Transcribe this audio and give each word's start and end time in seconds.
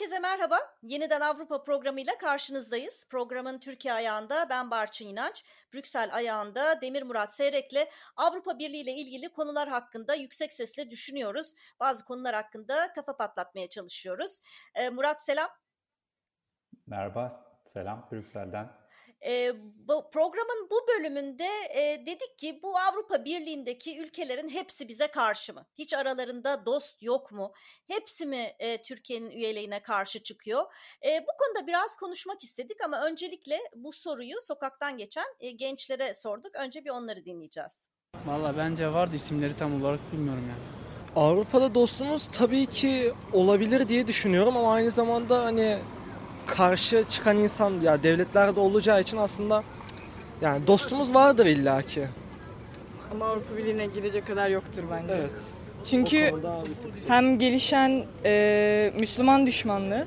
Herkese 0.00 0.20
merhaba. 0.20 0.58
Yeniden 0.82 1.20
Avrupa 1.20 1.62
programıyla 1.62 2.18
karşınızdayız. 2.18 3.06
Programın 3.10 3.58
Türkiye 3.58 3.94
ayağında 3.94 4.46
ben 4.50 4.70
Barçın 4.70 5.06
İnanç, 5.06 5.44
Brüksel 5.74 6.14
ayağında 6.14 6.80
Demir 6.80 7.02
Murat 7.02 7.34
Seyrek'le 7.34 7.88
Avrupa 8.16 8.58
Birliği 8.58 8.80
ile 8.80 8.92
ilgili 8.92 9.32
konular 9.32 9.68
hakkında 9.68 10.14
yüksek 10.14 10.52
sesle 10.52 10.90
düşünüyoruz. 10.90 11.54
Bazı 11.80 12.04
konular 12.04 12.34
hakkında 12.34 12.92
kafa 12.92 13.16
patlatmaya 13.16 13.68
çalışıyoruz. 13.68 14.40
Ee, 14.74 14.90
Murat 14.90 15.24
selam. 15.24 15.48
Merhaba, 16.86 17.44
selam 17.72 18.08
Brüksel'den. 18.12 18.79
E, 19.26 19.52
bu 19.88 20.10
programın 20.10 20.70
bu 20.70 20.86
bölümünde 20.88 21.48
e, 21.74 22.06
dedik 22.06 22.38
ki 22.38 22.60
bu 22.62 22.78
Avrupa 22.78 23.24
Birliği'ndeki 23.24 23.98
ülkelerin 23.98 24.48
hepsi 24.48 24.88
bize 24.88 25.06
karşı 25.06 25.54
mı? 25.54 25.66
Hiç 25.78 25.94
aralarında 25.94 26.66
dost 26.66 27.02
yok 27.02 27.32
mu? 27.32 27.52
Hepsi 27.86 28.26
mi 28.26 28.52
e, 28.58 28.82
Türkiye'nin 28.82 29.30
üyeliğine 29.30 29.82
karşı 29.82 30.22
çıkıyor? 30.22 30.64
E, 31.06 31.20
bu 31.22 31.30
konuda 31.38 31.66
biraz 31.66 31.96
konuşmak 31.96 32.42
istedik 32.42 32.84
ama 32.84 33.06
öncelikle 33.06 33.58
bu 33.74 33.92
soruyu 33.92 34.36
sokaktan 34.42 34.98
geçen 34.98 35.26
e, 35.40 35.50
gençlere 35.50 36.14
sorduk. 36.14 36.54
Önce 36.54 36.84
bir 36.84 36.90
onları 36.90 37.24
dinleyeceğiz. 37.24 37.88
Valla 38.26 38.56
bence 38.56 38.92
vardı 38.92 39.16
isimleri 39.16 39.56
tam 39.56 39.82
olarak 39.82 40.12
bilmiyorum 40.12 40.44
yani. 40.48 40.80
Avrupa'da 41.16 41.74
dostumuz 41.74 42.26
tabii 42.26 42.66
ki 42.66 43.12
olabilir 43.32 43.88
diye 43.88 44.06
düşünüyorum 44.06 44.56
ama 44.56 44.72
aynı 44.72 44.90
zamanda 44.90 45.44
hani 45.44 45.78
karşı 46.50 47.04
çıkan 47.08 47.36
insan 47.36 47.80
ya 47.80 48.02
devletlerde 48.02 48.60
olacağı 48.60 49.00
için 49.00 49.16
aslında 49.16 49.62
yani 50.42 50.66
dostumuz 50.66 51.14
vardır 51.14 51.46
illaki. 51.46 52.04
Ama 53.12 53.26
Avrupa 53.26 53.56
Birliği'ne 53.56 53.86
girecek 53.86 54.26
kadar 54.26 54.50
yoktur 54.50 54.82
bence. 54.90 55.14
Evet. 55.14 55.40
Çünkü 55.90 56.34
hem 57.08 57.38
gelişen 57.38 58.04
e, 58.24 58.92
Müslüman 58.98 59.46
düşmanlığı, 59.46 60.06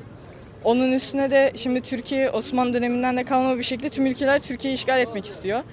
onun 0.63 0.91
üstüne 0.91 1.31
de 1.31 1.52
şimdi 1.55 1.81
Türkiye 1.81 2.30
Osmanlı 2.30 2.73
döneminden 2.73 3.17
de 3.17 3.23
kalma 3.23 3.57
bir 3.57 3.63
şekilde 3.63 3.89
tüm 3.89 4.05
ülkeler 4.05 4.39
Türkiye'yi 4.39 4.75
işgal 4.75 5.00
etmek 5.00 5.25
istiyor. 5.25 5.63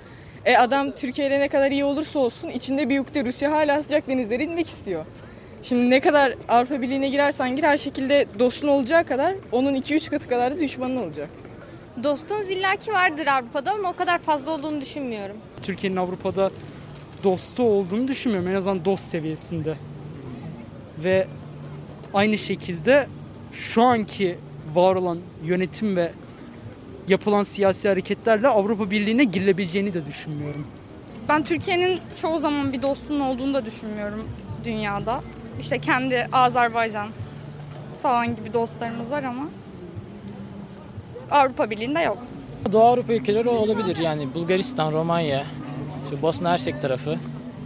E 0.44 0.56
adam 0.56 0.90
Türkiye 0.90 1.28
ile 1.28 1.40
ne 1.40 1.48
kadar 1.48 1.70
iyi 1.70 1.84
olursa 1.84 2.18
olsun 2.18 2.48
içinde 2.48 2.88
bir 2.88 2.94
yukta 2.94 3.24
Rusya 3.24 3.52
hala 3.52 3.82
sıcak 3.82 4.08
denizlere 4.08 4.44
inmek 4.44 4.68
istiyor. 4.68 5.04
Şimdi 5.62 5.90
ne 5.90 6.00
kadar 6.00 6.34
Avrupa 6.48 6.82
Birliği'ne 6.82 7.08
girersen 7.08 7.56
gir 7.56 7.62
her 7.62 7.76
şekilde 7.76 8.26
dostun 8.38 8.68
olacağı 8.68 9.04
kadar 9.04 9.34
onun 9.52 9.74
2-3 9.74 10.10
katı 10.10 10.28
kadar 10.28 10.54
da 10.54 10.58
düşmanın 10.58 10.96
olacak. 10.96 11.30
Dostunuz 12.02 12.50
illaki 12.50 12.92
vardır 12.92 13.26
Avrupa'da 13.26 13.72
ama 13.72 13.90
o 13.90 13.96
kadar 13.96 14.18
fazla 14.18 14.50
olduğunu 14.50 14.80
düşünmüyorum. 14.80 15.36
Türkiye'nin 15.62 15.96
Avrupa'da 15.96 16.50
dostu 17.24 17.62
olduğunu 17.62 18.08
düşünmüyorum 18.08 18.50
en 18.50 18.54
azından 18.54 18.84
dost 18.84 19.04
seviyesinde. 19.04 19.76
Ve 20.98 21.26
aynı 22.14 22.38
şekilde 22.38 23.06
şu 23.52 23.82
anki 23.82 24.38
var 24.74 24.94
olan 24.94 25.18
yönetim 25.44 25.96
ve 25.96 26.12
yapılan 27.08 27.42
siyasi 27.42 27.88
hareketlerle 27.88 28.48
Avrupa 28.48 28.90
Birliği'ne 28.90 29.24
girilebileceğini 29.24 29.94
de 29.94 30.04
düşünmüyorum. 30.06 30.66
Ben 31.28 31.44
Türkiye'nin 31.44 31.98
çoğu 32.22 32.38
zaman 32.38 32.72
bir 32.72 32.82
dostunun 32.82 33.20
olduğunu 33.20 33.54
da 33.54 33.64
düşünmüyorum 33.64 34.28
dünyada. 34.64 35.20
İşte 35.60 35.78
kendi 35.78 36.28
Azerbaycan 36.32 37.08
falan 38.02 38.36
gibi 38.36 38.52
dostlarımız 38.54 39.12
var 39.12 39.22
ama 39.22 39.48
Avrupa 41.30 41.70
Birliği'nde 41.70 42.00
yok. 42.00 42.18
Doğu 42.72 42.82
Avrupa 42.82 43.12
ülkeleri 43.12 43.48
olabilir 43.48 43.96
yani 43.96 44.34
Bulgaristan, 44.34 44.92
Romanya, 44.92 45.42
şu 46.10 46.22
Bosna 46.22 46.50
Hersek 46.52 46.80
tarafı 46.80 47.16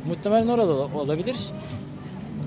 muhtemelen 0.08 0.48
orada 0.48 0.72
olabilir. 0.72 1.36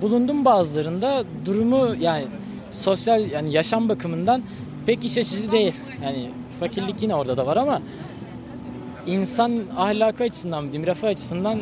Bulundum 0.01 0.45
bazılarında 0.45 1.23
durumu 1.45 1.95
yani 1.99 2.23
sosyal 2.71 3.31
yani 3.31 3.51
yaşam 3.51 3.89
bakımından 3.89 4.41
pek 4.85 5.03
iç 5.05 5.17
açıcı 5.17 5.51
değil. 5.51 5.73
Yani 6.03 6.29
fakirlik 6.59 7.03
yine 7.03 7.15
orada 7.15 7.37
da 7.37 7.45
var 7.45 7.57
ama 7.57 7.81
insan 9.07 9.63
ahlakı 9.77 10.23
açısından, 10.23 10.63
diyeyim, 10.63 10.85
refah 10.87 11.07
açısından 11.07 11.59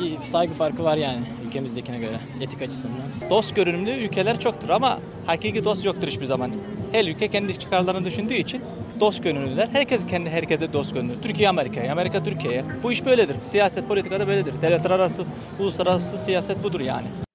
bir 0.00 0.22
saygı 0.22 0.54
farkı 0.54 0.84
var 0.84 0.96
yani 0.96 1.20
ülkemizdekine 1.46 1.98
göre 1.98 2.20
etik 2.40 2.62
açısından. 2.62 3.30
Dost 3.30 3.56
görünümlü 3.56 3.90
ülkeler 3.90 4.40
çoktur 4.40 4.68
ama 4.68 4.98
hakiki 5.26 5.64
dost 5.64 5.84
yoktur 5.84 6.08
hiçbir 6.08 6.26
zaman. 6.26 6.52
Her 6.92 7.04
ülke 7.04 7.28
kendi 7.28 7.58
çıkarlarını 7.58 8.04
düşündüğü 8.04 8.34
için 8.34 8.62
dost 9.00 9.22
gönüllüler. 9.22 9.68
Herkes 9.72 10.06
kendi 10.06 10.30
herkese 10.30 10.72
dost 10.72 10.94
gönüllü. 10.94 11.20
Türkiye 11.22 11.48
Amerika'ya, 11.48 11.92
Amerika 11.92 12.22
Türkiye'ye. 12.22 12.64
Bu 12.82 12.92
iş 12.92 13.06
böyledir. 13.06 13.36
Siyaset 13.42 13.88
politikada 13.88 14.28
böyledir. 14.28 14.54
Devletler 14.62 14.90
arası, 14.90 15.24
uluslararası 15.58 16.18
siyaset 16.18 16.64
budur 16.64 16.80
yani. 16.80 17.25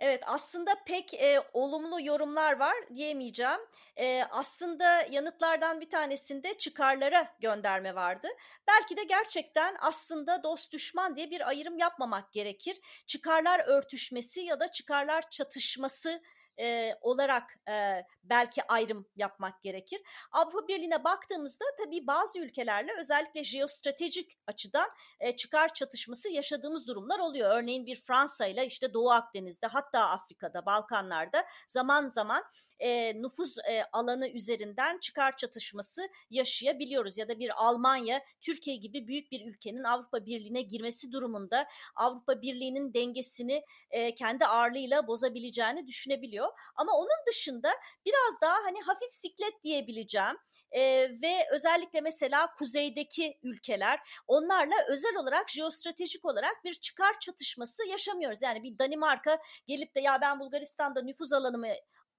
Evet 0.00 0.22
aslında 0.26 0.74
pek 0.86 1.14
e, 1.14 1.42
olumlu 1.52 2.00
yorumlar 2.00 2.58
var 2.58 2.74
diyemeyeceğim. 2.96 3.60
E, 3.96 4.24
aslında 4.30 5.02
yanıtlardan 5.10 5.80
bir 5.80 5.90
tanesinde 5.90 6.54
çıkarlara 6.54 7.36
gönderme 7.40 7.94
vardı. 7.94 8.28
Belki 8.68 8.96
de 8.96 9.04
gerçekten 9.04 9.76
aslında 9.80 10.42
dost 10.42 10.72
düşman 10.72 11.16
diye 11.16 11.30
bir 11.30 11.48
ayrım 11.48 11.78
yapmamak 11.78 12.32
gerekir. 12.32 12.80
Çıkarlar 13.06 13.60
örtüşmesi 13.66 14.40
ya 14.40 14.60
da 14.60 14.68
çıkarlar 14.68 15.30
çatışması 15.30 16.22
e, 16.60 16.98
olarak 17.00 17.56
e, 17.68 18.04
belki 18.24 18.62
ayrım 18.68 19.06
yapmak 19.16 19.62
gerekir. 19.62 20.00
Avrupa 20.32 20.68
Birliği'ne 20.68 21.04
baktığımızda 21.04 21.64
tabii 21.84 22.06
bazı 22.06 22.40
ülkelerle 22.40 22.90
özellikle 22.98 23.44
jeostratejik 23.44 24.38
açıdan 24.46 24.88
e, 25.20 25.36
çıkar 25.36 25.74
çatışması 25.74 26.28
yaşadığımız 26.28 26.86
durumlar 26.86 27.18
oluyor. 27.18 27.50
Örneğin 27.50 27.86
bir 27.86 27.96
Fransa 27.96 28.46
ile 28.46 28.66
işte 28.66 28.94
Doğu 28.94 29.10
Akdeniz'de 29.10 29.66
hatta 29.66 30.00
Afrika'da, 30.00 30.66
Balkanlar'da 30.66 31.44
zaman 31.68 32.08
zaman 32.08 32.44
e, 32.78 33.22
nüfuz 33.22 33.58
e, 33.58 33.84
alanı 33.92 34.28
üzerinden 34.28 34.98
çıkar 34.98 35.36
çatışması 35.36 36.02
yaşayabiliyoruz. 36.30 37.18
Ya 37.18 37.28
da 37.28 37.38
bir 37.38 37.64
Almanya, 37.64 38.24
Türkiye 38.40 38.76
gibi 38.76 39.06
büyük 39.06 39.32
bir 39.32 39.46
ülkenin 39.46 39.84
Avrupa 39.84 40.26
Birliği'ne 40.26 40.62
girmesi 40.62 41.12
durumunda 41.12 41.68
Avrupa 41.96 42.42
Birliği'nin 42.42 42.94
dengesini 42.94 43.64
e, 43.90 44.14
kendi 44.14 44.46
ağırlığıyla 44.46 45.06
bozabileceğini 45.06 45.86
düşünebiliyor. 45.86 46.49
Ama 46.76 46.92
onun 46.92 47.26
dışında 47.28 47.72
biraz 48.06 48.40
daha 48.42 48.54
hani 48.64 48.80
hafif 48.80 49.12
siklet 49.12 49.64
diyebileceğim 49.64 50.36
e, 50.72 50.82
ve 51.22 51.46
özellikle 51.50 52.00
mesela 52.00 52.54
kuzeydeki 52.54 53.38
ülkeler 53.42 54.00
onlarla 54.26 54.74
özel 54.88 55.16
olarak 55.16 55.50
jeostratejik 55.50 56.24
olarak 56.24 56.64
bir 56.64 56.74
çıkar 56.74 57.20
çatışması 57.20 57.86
yaşamıyoruz. 57.86 58.42
Yani 58.42 58.62
bir 58.62 58.78
Danimarka 58.78 59.38
gelip 59.66 59.94
de 59.94 60.00
ya 60.00 60.20
ben 60.20 60.40
Bulgaristan'da 60.40 61.02
nüfuz 61.02 61.32
alanımı 61.32 61.68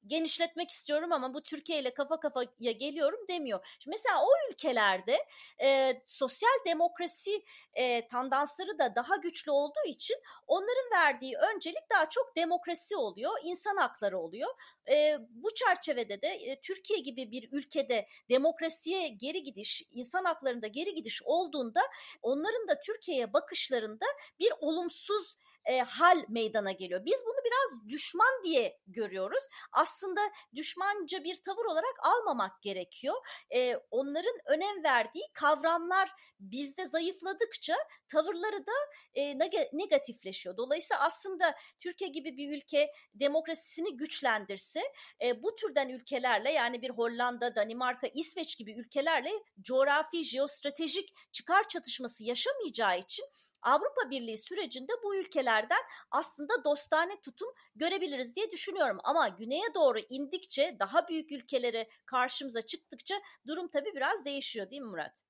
genişletmek 0.07 0.69
istiyorum 0.69 1.11
ama 1.11 1.33
bu 1.33 1.43
Türkiye 1.43 1.79
ile 1.79 1.93
kafa 1.93 2.19
kafaya 2.19 2.71
geliyorum 2.71 3.19
demiyor. 3.29 3.77
Şimdi 3.79 3.97
mesela 3.97 4.23
o 4.23 4.29
ülkelerde 4.51 5.17
e, 5.63 6.01
sosyal 6.05 6.65
demokrasi 6.65 7.43
e, 7.73 8.07
tandansları 8.07 8.79
da 8.79 8.95
daha 8.95 9.15
güçlü 9.15 9.51
olduğu 9.51 9.87
için 9.87 10.17
onların 10.47 10.91
verdiği 10.93 11.35
öncelik 11.37 11.89
daha 11.91 12.09
çok 12.09 12.35
demokrasi 12.35 12.95
oluyor, 12.95 13.31
insan 13.43 13.77
hakları 13.77 14.19
oluyor. 14.19 14.49
E, 14.89 15.17
bu 15.29 15.53
çerçevede 15.53 16.21
de 16.21 16.27
e, 16.27 16.61
Türkiye 16.61 16.99
gibi 16.99 17.31
bir 17.31 17.49
ülkede 17.51 18.07
demokrasiye 18.29 19.07
geri 19.07 19.43
gidiş, 19.43 19.83
insan 19.91 20.25
haklarında 20.25 20.67
geri 20.67 20.95
gidiş 20.95 21.23
olduğunda 21.23 21.81
onların 22.21 22.67
da 22.67 22.79
Türkiye'ye 22.79 23.33
bakışlarında 23.33 24.05
bir 24.39 24.53
olumsuz 24.59 25.37
e, 25.71 25.81
hal 25.81 26.23
meydana 26.29 26.71
geliyor. 26.71 27.05
Biz 27.05 27.23
bunu 27.25 27.37
biraz 27.45 27.89
düşman 27.89 28.43
diye 28.43 28.79
görüyoruz. 28.87 29.43
Aslında 29.71 30.21
düşmanca 30.55 31.23
bir 31.23 31.35
tavır 31.35 31.65
olarak 31.65 31.95
almamak 32.03 32.61
gerekiyor. 32.61 33.15
E, 33.55 33.75
onların 33.91 34.35
önem 34.45 34.83
verdiği 34.83 35.23
kavramlar 35.33 36.11
bizde 36.39 36.85
zayıfladıkça 36.85 37.75
tavırları 38.07 38.65
da 38.65 38.71
e, 39.13 39.39
negatifleşiyor. 39.73 40.57
Dolayısıyla 40.57 41.03
aslında 41.03 41.55
Türkiye 41.79 42.09
gibi 42.09 42.37
bir 42.37 42.57
ülke 42.57 42.91
demokrasisini 43.13 43.97
güçlendirse 43.97 44.81
e, 45.23 45.43
bu 45.43 45.55
türden 45.55 45.89
ülkelerle 45.89 46.51
yani 46.51 46.81
bir 46.81 46.89
Hollanda, 46.89 47.55
Danimarka, 47.55 48.07
İsveç 48.07 48.57
gibi 48.57 48.71
ülkelerle 48.71 49.31
coğrafi, 49.61 50.23
jeostratejik 50.23 51.13
çıkar 51.31 51.67
çatışması 51.67 52.25
yaşamayacağı 52.25 52.99
için 52.99 53.25
Avrupa 53.61 54.09
Birliği 54.09 54.37
sürecinde 54.37 54.91
bu 55.03 55.15
ülkelerden 55.15 55.81
aslında 56.11 56.63
dostane 56.63 57.21
tutum 57.21 57.49
görebiliriz 57.75 58.35
diye 58.35 58.51
düşünüyorum. 58.51 58.97
Ama 59.03 59.27
güneye 59.27 59.73
doğru 59.75 59.99
indikçe 60.09 60.75
daha 60.79 61.07
büyük 61.07 61.31
ülkelere 61.31 61.87
karşımıza 62.05 62.61
çıktıkça 62.61 63.15
durum 63.47 63.67
tabii 63.67 63.95
biraz 63.95 64.25
değişiyor 64.25 64.69
değil 64.69 64.81
mi 64.81 64.87
Murat? 64.89 65.23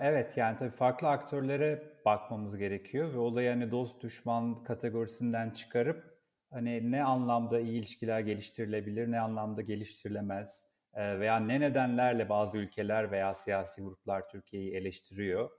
Evet 0.00 0.36
yani 0.36 0.58
tabii 0.58 0.70
farklı 0.70 1.08
aktörlere 1.08 2.00
bakmamız 2.04 2.56
gerekiyor 2.56 3.12
ve 3.12 3.18
olayı 3.18 3.50
hani 3.50 3.70
dost 3.70 4.02
düşman 4.02 4.64
kategorisinden 4.64 5.50
çıkarıp 5.50 6.04
hani 6.50 6.92
ne 6.92 7.04
anlamda 7.04 7.60
iyi 7.60 7.78
ilişkiler 7.78 8.20
geliştirilebilir, 8.20 9.10
ne 9.10 9.20
anlamda 9.20 9.62
geliştirilemez 9.62 10.64
veya 10.96 11.40
ne 11.40 11.60
nedenlerle 11.60 12.28
bazı 12.28 12.58
ülkeler 12.58 13.10
veya 13.10 13.34
siyasi 13.34 13.82
gruplar 13.82 14.28
Türkiye'yi 14.28 14.74
eleştiriyor 14.74 15.50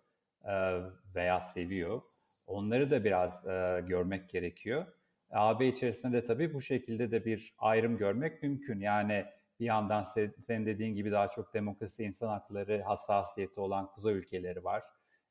veya 1.16 1.40
seviyor. 1.40 2.02
Onları 2.48 2.92
da 2.92 3.04
biraz 3.04 3.44
görmek 3.88 4.30
gerekiyor. 4.30 4.86
AB 5.32 5.68
içerisinde 5.68 6.18
de 6.18 6.24
tabii 6.24 6.54
bu 6.54 6.62
şekilde 6.62 7.12
de 7.12 7.26
bir 7.26 7.56
ayrım 7.58 7.98
görmek 7.98 8.44
mümkün. 8.44 8.80
Yani 8.80 9.26
bir 9.60 9.66
yandan 9.66 10.04
senin 10.04 10.66
dediğin 10.66 10.96
gibi 10.96 11.12
daha 11.12 11.28
çok 11.28 11.54
demokrasi, 11.54 12.04
insan 12.04 12.28
hakları 12.28 12.82
hassasiyeti 12.82 13.60
olan 13.60 13.92
kuzey 13.92 14.14
ülkeleri 14.14 14.64
var. 14.64 14.84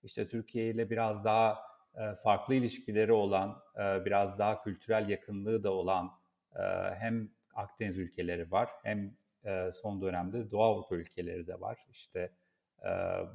İşte 0.02 0.26
Türkiye 0.26 0.70
ile 0.70 0.90
biraz 0.90 1.24
daha 1.24 1.58
e, 1.94 2.14
farklı 2.14 2.54
ilişkileri 2.54 3.12
olan, 3.12 3.62
e, 3.76 4.04
biraz 4.04 4.38
daha 4.38 4.62
kültürel 4.62 5.08
yakınlığı 5.08 5.62
da 5.62 5.72
olan 5.72 6.10
e, 6.54 6.62
hem 6.98 7.30
Akdeniz 7.54 7.98
ülkeleri 7.98 8.50
var 8.50 8.70
hem 8.82 9.10
son 9.74 10.02
dönemde 10.02 10.50
Doğu 10.50 10.62
Avrupa 10.62 10.96
ülkeleri 10.96 11.46
de 11.46 11.60
var. 11.60 11.78
İşte 11.90 12.30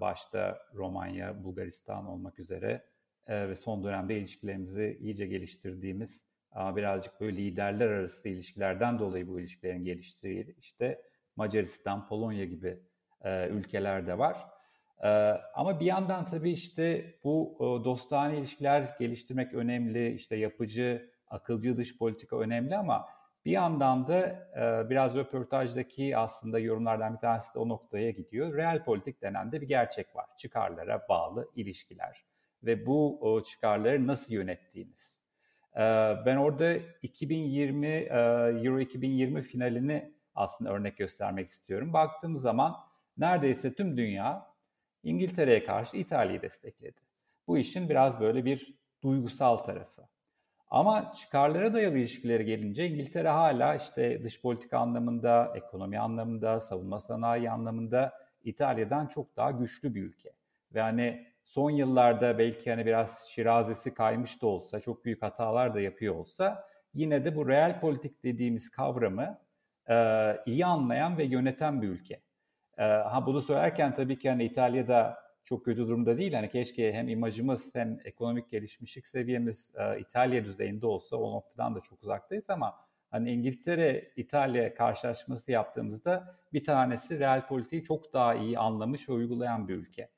başta 0.01 0.59
Romanya, 0.73 1.43
Bulgaristan 1.43 2.05
olmak 2.05 2.39
üzere 2.39 2.85
ve 3.29 3.55
son 3.55 3.83
dönemde 3.83 4.17
ilişkilerimizi 4.17 4.97
iyice 5.01 5.25
geliştirdiğimiz 5.25 6.25
birazcık 6.55 7.21
böyle 7.21 7.37
liderler 7.37 7.87
arası 7.87 8.29
ilişkilerden 8.29 8.99
dolayı 8.99 9.27
bu 9.27 9.39
ilişkilerin 9.39 9.83
geliştiği 9.83 10.55
işte 10.57 11.01
Macaristan, 11.35 12.07
Polonya 12.07 12.45
gibi 12.45 12.79
ülkeler 13.49 14.07
de 14.07 14.17
var. 14.17 14.37
Ee, 15.03 15.07
ama 15.53 15.79
bir 15.79 15.85
yandan 15.85 16.25
tabii 16.25 16.51
işte 16.51 17.15
bu 17.23 17.57
dostane 17.85 18.37
ilişkiler 18.37 18.95
geliştirmek 18.99 19.53
önemli, 19.53 20.13
işte 20.13 20.35
yapıcı, 20.35 21.11
akılcı 21.27 21.77
dış 21.77 21.97
politika 21.97 22.39
önemli 22.39 22.77
ama 22.77 23.05
bir 23.45 23.51
yandan 23.51 24.07
da 24.07 24.19
e, 24.55 24.89
biraz 24.89 25.15
röportajdaki 25.15 26.17
aslında 26.17 26.59
yorumlardan 26.59 27.13
bir 27.13 27.19
tanesi 27.19 27.53
de 27.53 27.59
o 27.59 27.69
noktaya 27.69 28.11
gidiyor. 28.11 28.57
Real 28.57 28.83
politik 28.83 29.21
denen 29.21 29.51
de 29.51 29.61
bir 29.61 29.67
gerçek 29.67 30.15
var. 30.15 30.25
Çıkarlara 30.37 31.05
bağlı 31.09 31.51
ilişkiler 31.55 32.25
ve 32.63 32.85
bu 32.85 33.41
çıkarları 33.45 34.07
nasıl 34.07 34.33
yönettiğiniz. 34.33 35.21
Ee, 35.75 35.79
ben 36.25 36.35
orada 36.35 36.73
2020 37.01 37.87
e, 37.87 38.07
Euro 38.63 38.79
2020 38.79 39.41
finalini 39.41 40.13
aslında 40.35 40.71
örnek 40.73 40.97
göstermek 40.97 41.47
istiyorum. 41.47 41.93
Baktığımız 41.93 42.41
zaman 42.41 42.75
neredeyse 43.17 43.73
tüm 43.73 43.97
dünya 43.97 44.51
İngiltere'ye 45.03 45.63
karşı 45.63 45.97
İtalya'yı 45.97 46.41
destekledi. 46.41 46.99
Bu 47.47 47.57
işin 47.57 47.89
biraz 47.89 48.19
böyle 48.19 48.45
bir 48.45 48.77
duygusal 49.03 49.57
tarafı. 49.57 50.10
Ama 50.71 51.13
çıkarlara 51.13 51.73
dayalı 51.73 51.97
ilişkileri 51.97 52.45
gelince 52.45 52.87
İngiltere 52.87 53.29
hala 53.29 53.75
işte 53.75 54.23
dış 54.23 54.41
politika 54.41 54.77
anlamında, 54.77 55.53
ekonomi 55.55 55.99
anlamında, 55.99 56.59
savunma 56.59 56.99
sanayi 56.99 57.51
anlamında 57.51 58.13
İtalya'dan 58.43 59.07
çok 59.07 59.37
daha 59.37 59.51
güçlü 59.51 59.95
bir 59.95 60.03
ülke. 60.03 60.31
Ve 60.73 60.81
hani 60.81 61.27
son 61.43 61.71
yıllarda 61.71 62.37
belki 62.37 62.69
hani 62.69 62.85
biraz 62.85 63.27
şirazesi 63.27 63.93
kaymış 63.93 64.41
da 64.41 64.47
olsa, 64.47 64.79
çok 64.79 65.05
büyük 65.05 65.21
hatalar 65.21 65.73
da 65.73 65.81
yapıyor 65.81 66.15
olsa 66.15 66.67
yine 66.93 67.25
de 67.25 67.35
bu 67.35 67.47
real 67.49 67.79
politik 67.79 68.23
dediğimiz 68.23 68.69
kavramı 68.69 69.39
e, 69.89 69.95
iyi 70.45 70.65
anlayan 70.65 71.17
ve 71.17 71.23
yöneten 71.23 71.81
bir 71.81 71.87
ülke. 71.87 72.21
Ee, 72.77 72.83
ha 72.83 73.25
bunu 73.25 73.41
söylerken 73.41 73.93
tabii 73.93 74.17
ki 74.19 74.29
hani 74.29 74.43
İtalya'da 74.43 75.17
çok 75.43 75.65
kötü 75.65 75.81
durumda 75.81 76.17
değil. 76.17 76.33
Hani 76.33 76.49
keşke 76.49 76.93
hem 76.93 77.07
imajımız 77.07 77.75
hem 77.75 77.99
ekonomik 78.03 78.49
gelişmişlik 78.49 79.07
seviyemiz 79.07 79.71
e, 79.75 79.99
İtalya 79.99 80.45
düzeyinde 80.45 80.87
olsa 80.87 81.15
o 81.15 81.31
noktadan 81.31 81.75
da 81.75 81.79
çok 81.81 82.03
uzaktayız 82.03 82.49
ama 82.49 82.75
hani 83.11 83.31
İngiltere 83.31 84.11
İtalya 84.15 84.73
karşılaşması 84.73 85.51
yaptığımızda 85.51 86.35
bir 86.53 86.63
tanesi 86.63 87.19
real 87.19 87.47
politiği 87.47 87.83
çok 87.83 88.13
daha 88.13 88.35
iyi 88.35 88.59
anlamış 88.59 89.09
ve 89.09 89.13
uygulayan 89.13 89.67
bir 89.67 89.75
ülke. 89.75 90.09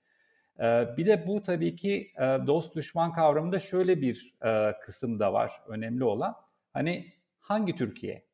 Ee, 0.60 0.88
bir 0.98 1.06
de 1.06 1.28
bu 1.28 1.42
tabii 1.42 1.76
ki 1.76 2.12
e, 2.18 2.22
dost 2.22 2.76
düşman 2.76 3.14
kavramında 3.14 3.60
şöyle 3.60 4.02
bir 4.02 4.36
e, 4.46 4.80
kısım 4.82 5.20
da 5.20 5.34
var 5.34 5.52
önemli 5.68 6.04
olan. 6.04 6.36
Hani 6.74 7.14
hangi 7.40 7.76
Türkiye? 7.76 8.26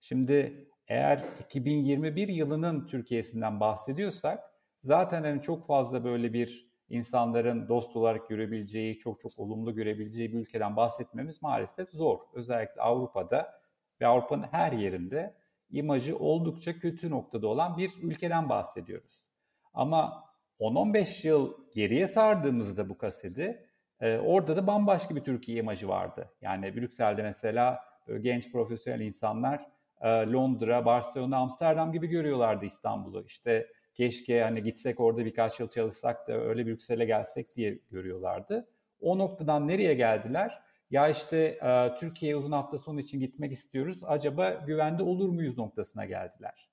Şimdi 0.00 0.68
eğer 0.88 1.24
2021 1.44 2.28
yılının 2.28 2.86
Türkiye'sinden 2.86 3.60
bahsediyorsak 3.60 4.47
zaten 4.80 5.22
hani 5.22 5.42
çok 5.42 5.66
fazla 5.66 6.04
böyle 6.04 6.32
bir 6.32 6.68
insanların 6.88 7.68
dost 7.68 7.96
olarak 7.96 8.28
görebileceği, 8.28 8.98
çok 8.98 9.20
çok 9.20 9.30
olumlu 9.38 9.74
görebileceği 9.74 10.32
bir 10.32 10.38
ülkeden 10.38 10.76
bahsetmemiz 10.76 11.42
maalesef 11.42 11.90
zor. 11.90 12.18
Özellikle 12.32 12.80
Avrupa'da 12.80 13.60
ve 14.00 14.06
Avrupa'nın 14.06 14.46
her 14.50 14.72
yerinde 14.72 15.34
imajı 15.70 16.18
oldukça 16.18 16.78
kötü 16.78 17.10
noktada 17.10 17.48
olan 17.48 17.76
bir 17.76 17.92
ülkeden 18.02 18.48
bahsediyoruz. 18.48 19.28
Ama 19.74 20.24
10-15 20.60 21.26
yıl 21.26 21.54
geriye 21.74 22.08
sardığımızda 22.08 22.88
bu 22.88 22.96
kaseti 22.96 23.68
e, 24.00 24.18
orada 24.18 24.56
da 24.56 24.66
bambaşka 24.66 25.16
bir 25.16 25.24
Türkiye 25.24 25.58
imajı 25.58 25.88
vardı. 25.88 26.30
Yani 26.40 26.76
Brüksel'de 26.76 27.22
mesela 27.22 27.80
genç 28.20 28.52
profesyonel 28.52 29.00
insanlar 29.00 29.60
e, 30.00 30.08
Londra, 30.08 30.84
Barcelona, 30.84 31.36
Amsterdam 31.36 31.92
gibi 31.92 32.06
görüyorlardı 32.06 32.64
İstanbul'u. 32.64 33.24
İşte 33.26 33.68
keşke 33.98 34.42
hani 34.42 34.62
gitsek 34.62 35.00
orada 35.00 35.24
birkaç 35.24 35.60
yıl 35.60 35.68
çalışsak 35.68 36.28
da 36.28 36.32
öyle 36.32 36.66
Brüksel'e 36.66 37.04
gelsek 37.04 37.56
diye 37.56 37.78
görüyorlardı. 37.90 38.68
O 39.00 39.18
noktadan 39.18 39.68
nereye 39.68 39.94
geldiler? 39.94 40.62
Ya 40.90 41.08
işte 41.08 41.36
e, 41.62 41.94
Türkiye'ye 41.94 42.36
uzun 42.36 42.52
hafta 42.52 42.78
sonu 42.78 43.00
için 43.00 43.20
gitmek 43.20 43.52
istiyoruz. 43.52 44.00
Acaba 44.02 44.50
güvende 44.66 45.02
olur 45.02 45.28
muyuz 45.28 45.58
noktasına 45.58 46.04
geldiler. 46.04 46.70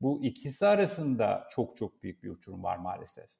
Bu 0.00 0.24
ikisi 0.24 0.66
arasında 0.66 1.48
çok 1.50 1.76
çok 1.76 2.02
büyük 2.02 2.22
bir 2.22 2.30
uçurum 2.30 2.62
var 2.62 2.76
maalesef. 2.76 3.30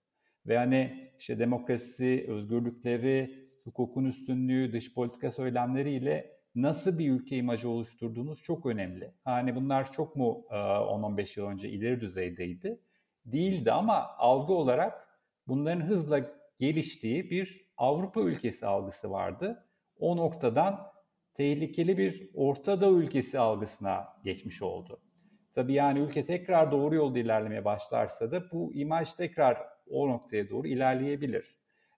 Ve 0.47 0.59
hani 0.59 1.11
işte 1.19 1.39
demokrasi, 1.39 2.25
özgürlükleri, 2.29 3.49
hukukun 3.65 4.05
üstünlüğü, 4.05 4.73
dış 4.73 4.95
politika 4.95 5.31
söylemleriyle 5.31 6.39
nasıl 6.55 6.99
bir 6.99 7.11
ülke 7.11 7.37
imajı 7.37 7.69
oluşturduğunuz 7.69 8.43
çok 8.43 8.67
önemli. 8.67 9.15
Hani 9.25 9.55
bunlar 9.55 9.93
çok 9.93 10.17
mu 10.17 10.45
10-15 10.51 11.21
e, 11.21 11.41
yıl 11.41 11.47
önce 11.47 11.69
ileri 11.69 12.01
düzeydeydi? 12.01 12.81
Değildi 13.27 13.73
ama 13.73 14.07
algı 14.19 14.53
olarak 14.53 15.09
bunların 15.49 15.81
hızla 15.81 16.21
geliştiği 16.59 17.31
bir 17.31 17.69
Avrupa 17.77 18.21
ülkesi 18.21 18.67
algısı 18.67 19.11
vardı. 19.11 19.65
O 19.99 20.17
noktadan 20.17 20.93
tehlikeli 21.35 21.99
bir 21.99 22.31
Orta 22.35 22.81
Doğu 22.81 23.03
ülkesi 23.03 23.39
algısına 23.39 24.09
geçmiş 24.25 24.63
oldu. 24.63 25.01
Tabii 25.53 25.73
yani 25.73 25.99
ülke 25.99 26.25
tekrar 26.25 26.71
doğru 26.71 26.95
yolda 26.95 27.19
ilerlemeye 27.19 27.65
başlarsa 27.65 28.31
da 28.31 28.51
bu 28.51 28.75
imaj 28.75 29.13
tekrar 29.13 29.59
o 29.91 30.09
noktaya 30.09 30.51
doğru 30.51 30.69
ilerleyebilir. 30.69 31.57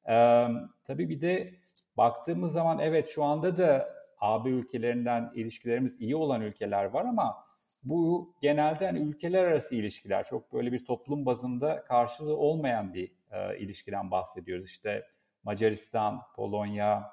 Ee, 0.08 0.46
tabii 0.84 1.08
bir 1.08 1.20
de 1.20 1.54
baktığımız 1.96 2.52
zaman 2.52 2.78
evet 2.78 3.08
şu 3.08 3.24
anda 3.24 3.58
da 3.58 3.88
AB 4.20 4.50
ülkelerinden 4.50 5.32
ilişkilerimiz 5.34 6.00
iyi 6.00 6.16
olan 6.16 6.40
ülkeler 6.40 6.84
var 6.84 7.04
ama 7.04 7.44
bu 7.82 8.34
genelde 8.42 8.86
hani 8.86 8.98
ülkeler 8.98 9.44
arası 9.44 9.74
ilişkiler. 9.74 10.24
Çok 10.24 10.52
böyle 10.52 10.72
bir 10.72 10.84
toplum 10.84 11.26
bazında 11.26 11.84
karşılığı 11.84 12.36
olmayan 12.36 12.94
bir 12.94 13.12
e, 13.30 13.58
ilişkiden 13.58 14.10
bahsediyoruz. 14.10 14.70
İşte 14.70 15.06
Macaristan, 15.42 16.22
Polonya, 16.36 17.10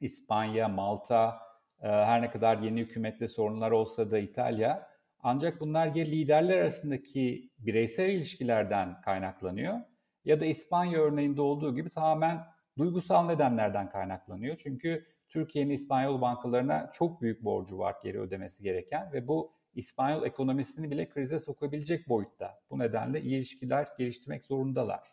İspanya, 0.00 0.68
Malta, 0.68 1.38
e, 1.82 1.88
her 1.88 2.22
ne 2.22 2.30
kadar 2.30 2.58
yeni 2.58 2.80
hükümette 2.80 3.28
sorunlar 3.28 3.70
olsa 3.70 4.10
da 4.10 4.18
İtalya. 4.18 4.88
Ancak 5.22 5.60
bunlar 5.60 5.86
ya 5.86 6.04
liderler 6.04 6.58
arasındaki 6.58 7.50
bireysel 7.58 8.08
ilişkilerden 8.08 9.00
kaynaklanıyor 9.04 9.80
ya 10.24 10.40
da 10.40 10.46
İspanya 10.46 11.00
örneğinde 11.00 11.40
olduğu 11.42 11.74
gibi 11.74 11.90
tamamen 11.90 12.44
duygusal 12.78 13.26
nedenlerden 13.26 13.90
kaynaklanıyor. 13.90 14.56
Çünkü 14.62 15.04
Türkiye'nin 15.28 15.70
İspanyol 15.70 16.20
bankalarına 16.20 16.90
çok 16.92 17.22
büyük 17.22 17.44
borcu 17.44 17.78
var 17.78 17.96
geri 18.02 18.20
ödemesi 18.20 18.62
gereken 18.62 19.12
ve 19.12 19.28
bu 19.28 19.57
İspanyol 19.78 20.26
ekonomisini 20.26 20.90
bile 20.90 21.08
krize 21.08 21.38
sokabilecek 21.38 22.08
boyutta. 22.08 22.60
Bu 22.70 22.78
nedenle 22.78 23.20
iyi 23.20 23.36
ilişkiler 23.36 23.88
geliştirmek 23.98 24.44
zorundalar. 24.44 25.12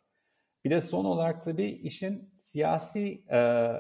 Bir 0.66 0.70
de 0.70 0.82
son 0.82 1.06
olarak 1.06 1.44
tabii 1.44 1.66
işin 1.66 2.34
siyasi 2.36 3.24
e, 3.32 3.72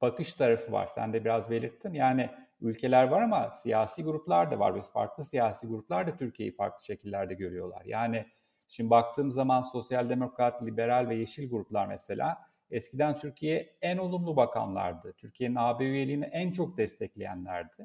bakış 0.00 0.32
tarafı 0.32 0.72
var. 0.72 0.86
Sen 0.94 1.12
de 1.12 1.24
biraz 1.24 1.50
belirttin. 1.50 1.92
Yani 1.92 2.30
ülkeler 2.60 3.08
var 3.08 3.22
ama 3.22 3.50
siyasi 3.50 4.02
gruplar 4.02 4.50
da 4.50 4.58
var 4.58 4.74
ve 4.74 4.82
farklı 4.82 5.24
siyasi 5.24 5.66
gruplar 5.66 6.06
da 6.06 6.16
Türkiye'yi 6.16 6.54
farklı 6.54 6.84
şekillerde 6.84 7.34
görüyorlar. 7.34 7.82
Yani 7.84 8.26
şimdi 8.68 8.90
baktığım 8.90 9.30
zaman 9.30 9.62
sosyal 9.62 10.08
demokrat, 10.08 10.62
liberal 10.62 11.08
ve 11.08 11.14
yeşil 11.14 11.50
gruplar 11.50 11.86
mesela 11.86 12.52
Eskiden 12.72 13.16
Türkiye 13.16 13.76
en 13.82 13.98
olumlu 13.98 14.36
bakanlardı. 14.36 15.12
Türkiye'nin 15.12 15.56
AB 15.58 15.84
üyeliğini 15.84 16.24
en 16.24 16.52
çok 16.52 16.78
destekleyenlerdi. 16.78 17.82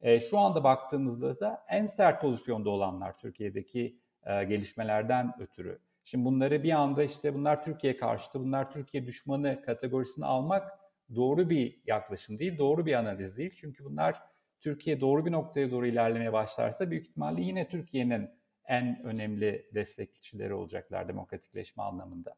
E, 0.00 0.20
şu 0.20 0.38
anda 0.38 0.64
baktığımızda 0.64 1.40
da 1.40 1.64
en 1.68 1.86
sert 1.86 2.20
pozisyonda 2.20 2.70
olanlar 2.70 3.16
Türkiye'deki 3.16 3.98
e, 4.26 4.44
gelişmelerden 4.44 5.34
ötürü. 5.40 5.78
Şimdi 6.04 6.24
bunları 6.24 6.62
bir 6.62 6.72
anda 6.72 7.02
işte 7.02 7.34
bunlar 7.34 7.64
Türkiye 7.64 7.96
karşıtı, 7.96 8.40
bunlar 8.40 8.70
Türkiye 8.70 9.04
düşmanı 9.04 9.62
kategorisini 9.62 10.26
almak 10.26 10.78
doğru 11.14 11.50
bir 11.50 11.80
yaklaşım 11.86 12.38
değil, 12.38 12.58
doğru 12.58 12.86
bir 12.86 12.94
analiz 12.94 13.36
değil. 13.36 13.54
Çünkü 13.56 13.84
bunlar 13.84 14.22
Türkiye 14.60 15.00
doğru 15.00 15.26
bir 15.26 15.32
noktaya 15.32 15.70
doğru 15.70 15.86
ilerlemeye 15.86 16.32
başlarsa 16.32 16.90
büyük 16.90 17.06
ihtimalle 17.06 17.42
yine 17.42 17.68
Türkiye'nin 17.68 18.30
en 18.64 19.02
önemli 19.02 19.66
destekçileri 19.74 20.54
olacaklar 20.54 21.08
demokratikleşme 21.08 21.82
anlamında. 21.82 22.34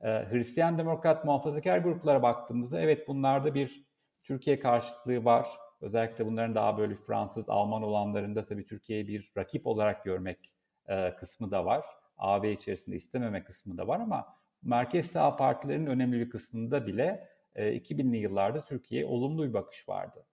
Ee, 0.00 0.06
Hristiyan 0.30 0.78
demokrat 0.78 1.24
muhafazakar 1.24 1.78
gruplara 1.78 2.22
baktığımızda 2.22 2.80
evet 2.80 3.08
bunlarda 3.08 3.54
bir 3.54 3.84
Türkiye 4.22 4.60
karşıtlığı 4.60 5.24
var. 5.24 5.48
Özellikle 5.80 6.26
bunların 6.26 6.54
daha 6.54 6.78
böyle 6.78 6.94
Fransız, 6.94 7.48
Alman 7.48 7.82
olanlarında 7.82 8.46
tabii 8.46 8.64
Türkiye'yi 8.64 9.08
bir 9.08 9.32
rakip 9.36 9.66
olarak 9.66 10.04
görmek 10.04 10.52
e, 10.88 11.14
kısmı 11.16 11.50
da 11.50 11.64
var. 11.64 11.84
AB 12.18 12.52
içerisinde 12.52 12.96
istememe 12.96 13.44
kısmı 13.44 13.78
da 13.78 13.88
var 13.88 14.00
ama 14.00 14.26
merkez 14.62 15.06
sağ 15.10 15.36
partilerin 15.36 15.86
önemli 15.86 16.20
bir 16.20 16.30
kısmında 16.30 16.86
bile 16.86 17.28
e, 17.54 17.76
2000'li 17.76 18.16
yıllarda 18.16 18.64
Türkiye'ye 18.64 19.06
olumlu 19.06 19.48
bir 19.48 19.52
bakış 19.52 19.88
vardı. 19.88 20.26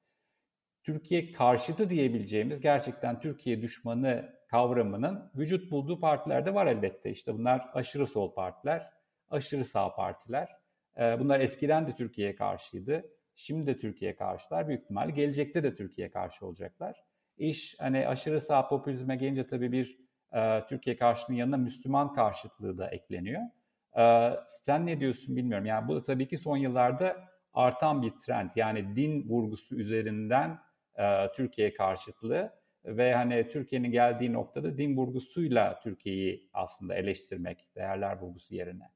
Türkiye 0.84 1.32
karşıtı 1.32 1.90
diyebileceğimiz 1.90 2.62
gerçekten 2.62 3.20
Türkiye 3.20 3.62
düşmanı 3.62 4.38
kavramının 4.48 5.32
vücut 5.36 5.72
bulduğu 5.72 6.00
partilerde 6.00 6.54
var 6.54 6.68
elbette. 6.68 7.10
İşte 7.10 7.34
bunlar 7.34 7.70
aşırı 7.74 8.08
sol 8.08 8.34
partiler, 8.34 8.90
aşırı 9.30 9.64
sağ 9.64 9.96
partiler. 9.96 10.50
Ee, 10.98 11.20
bunlar 11.20 11.40
eskiden 11.40 11.88
de 11.88 11.96
Türkiye'ye 11.96 12.36
karşıydı. 12.36 13.06
Şimdi 13.40 13.68
de 13.68 13.78
Türkiye'ye 13.78 14.16
karşılar. 14.16 14.68
Büyük 14.68 14.84
ihtimalle 14.84 15.12
gelecekte 15.12 15.64
de 15.64 15.76
Türkiye'ye 15.76 16.12
karşı 16.12 16.46
olacaklar. 16.46 17.04
İş 17.38 17.76
hani 17.80 18.08
aşırı 18.08 18.42
sağ 18.42 18.68
popülizme 18.68 19.16
gelince 19.16 19.48
tabii 19.48 19.72
bir 19.72 20.00
e, 20.34 20.66
Türkiye 20.70 20.98
karşılığının 20.98 21.38
yanına 21.38 21.58
Müslüman 21.58 22.14
karşıtlığı 22.14 22.78
da 22.78 22.90
ekleniyor. 22.90 23.42
E, 23.98 24.34
sen 24.48 24.86
ne 24.86 25.00
diyorsun 25.00 25.36
bilmiyorum. 25.36 25.66
Yani 25.66 25.88
bu 25.88 25.96
da 25.96 26.04
tabii 26.04 26.28
ki 26.28 26.38
son 26.38 26.58
yıllarda 26.58 27.18
artan 27.54 28.02
bir 28.02 28.12
trend. 28.26 28.50
Yani 28.56 28.96
din 28.96 29.30
vurgusu 29.30 29.76
üzerinden 29.76 30.60
e, 30.96 31.32
Türkiye 31.36 31.74
karşıtlığı 31.74 32.54
ve 32.86 33.14
hani 33.14 33.50
Türkiye'nin 33.50 33.92
geldiği 33.92 34.34
noktada 34.34 34.78
din 34.78 34.98
vurgusuyla 34.98 35.80
Türkiye'yi 35.80 36.50
aslında 36.54 36.96
eleştirmek 36.96 37.76
değerler 37.76 38.18
vurgusu 38.18 38.56
yerine. 38.56 38.92